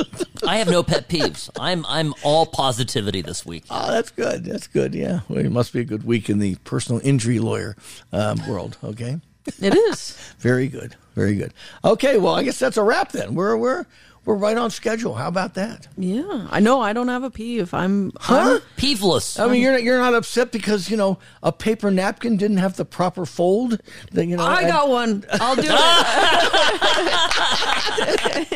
[0.47, 1.49] I have no pet peeves.
[1.59, 3.65] I'm I'm all positivity this week.
[3.69, 4.45] Oh, that's good.
[4.45, 4.95] That's good.
[4.95, 5.21] Yeah.
[5.27, 7.75] Well, it must be a good week in the personal injury lawyer
[8.11, 8.77] um, world.
[8.83, 9.19] Okay.
[9.61, 10.17] It is.
[10.39, 10.95] Very good.
[11.15, 11.53] Very good.
[11.83, 12.17] Okay.
[12.17, 13.35] Well, I guess that's a wrap then.
[13.35, 13.85] We're we're
[14.25, 15.15] we're right on schedule.
[15.15, 15.87] How about that?
[15.97, 16.47] yeah.
[16.49, 17.73] I know I don't have a peeve.
[17.73, 18.59] I'm Huh?
[18.77, 19.37] Peeveless.
[19.39, 22.75] I mean, you're not, you're not upset because you know a paper napkin didn't have
[22.77, 23.81] the proper fold.
[24.11, 24.43] That you know.
[24.45, 25.25] I and- got one.
[25.31, 25.63] I'll do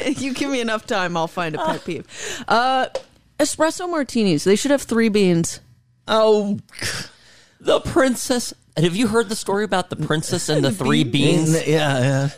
[0.06, 0.18] it.
[0.22, 2.06] you give me enough time, I'll find a pet peeve.
[2.48, 2.88] Uh,
[3.40, 4.44] espresso martinis.
[4.44, 5.60] They should have three beans.
[6.08, 6.60] Oh,
[7.60, 8.54] the princess.
[8.78, 11.68] Have you heard the story about the princess and the three beans?
[11.68, 12.30] yeah, yeah.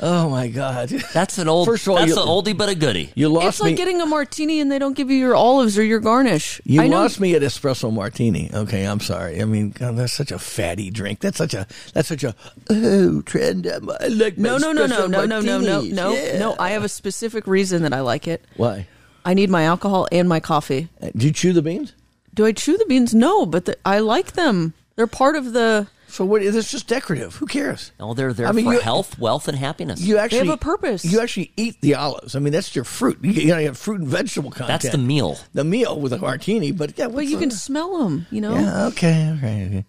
[0.00, 0.88] Oh my God.
[1.12, 1.66] That's an old.
[1.66, 3.12] First of all, that's you- an oldie but a goodie.
[3.14, 3.76] You lost it's like me.
[3.76, 6.60] getting a martini and they don't give you your olives or your garnish.
[6.64, 6.98] You I know.
[6.98, 8.50] lost me at espresso martini.
[8.52, 9.40] Okay, I'm sorry.
[9.40, 11.20] I mean, God, that's such a fatty drink.
[11.20, 12.34] That's such a that's such a
[12.70, 13.66] oh trend.
[13.66, 13.78] I
[14.08, 15.92] like my No, no, no, no, espresso no, no, no, no, martinis.
[15.94, 16.38] no, Yeah.
[16.38, 16.56] no.
[16.58, 18.44] I have a specific reason that I like it.
[18.56, 18.86] Why?
[19.24, 20.88] I need my alcohol and my coffee.
[21.02, 21.94] Uh, Do you chew the beans?
[22.34, 23.14] Do I chew the beans?
[23.14, 24.74] No, but the, I like them.
[24.96, 25.86] They're part of the.
[26.14, 26.42] So what?
[26.42, 27.34] It's just decorative.
[27.34, 27.90] Who cares?
[27.98, 30.00] Oh, they're there I mean, for you- health, wealth, and happiness.
[30.00, 31.04] You actually have a purpose.
[31.04, 32.36] You actually eat the olives.
[32.36, 33.18] I mean, that's your fruit.
[33.20, 34.68] You, you know, you have fruit and vegetable content.
[34.82, 35.38] that's the meal.
[35.54, 38.28] The meal with a martini, but yeah, But what's you can smell them.
[38.30, 38.54] You know.
[38.54, 38.86] Yeah.
[38.86, 39.34] Okay.
[39.38, 39.66] Okay.
[39.66, 39.84] okay.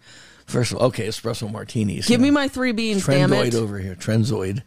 [0.47, 2.07] First of all, okay, espresso martinis.
[2.07, 2.33] Give you me know.
[2.35, 3.05] my three beans.
[3.05, 3.53] Damn it.
[3.53, 3.93] over here.
[3.93, 4.63] Trenzoid.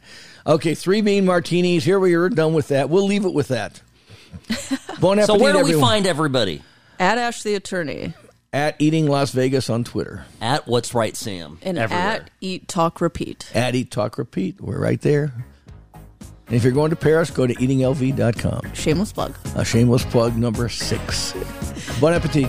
[0.47, 1.83] Okay, three bean martinis.
[1.83, 2.89] Here we are done with that.
[2.89, 3.83] We'll leave it with that.
[5.01, 5.81] Bon appetit, So where do we everyone.
[5.89, 6.63] find everybody?
[7.01, 8.15] At Ash the Attorney
[8.59, 10.25] At Eating Las Vegas on Twitter.
[10.41, 11.61] At What's Right Sam.
[11.63, 12.05] and everywhere.
[12.05, 13.49] at Eat Talk Repeat.
[13.55, 14.61] At Eat Talk Repeat.
[14.61, 15.33] We're right there.
[15.95, 18.75] And if you're going to Paris, go to eatinglv.com.
[18.75, 19.37] Shameless plug.
[19.55, 21.35] A shameless plug number six.
[22.01, 22.49] Bon appetit.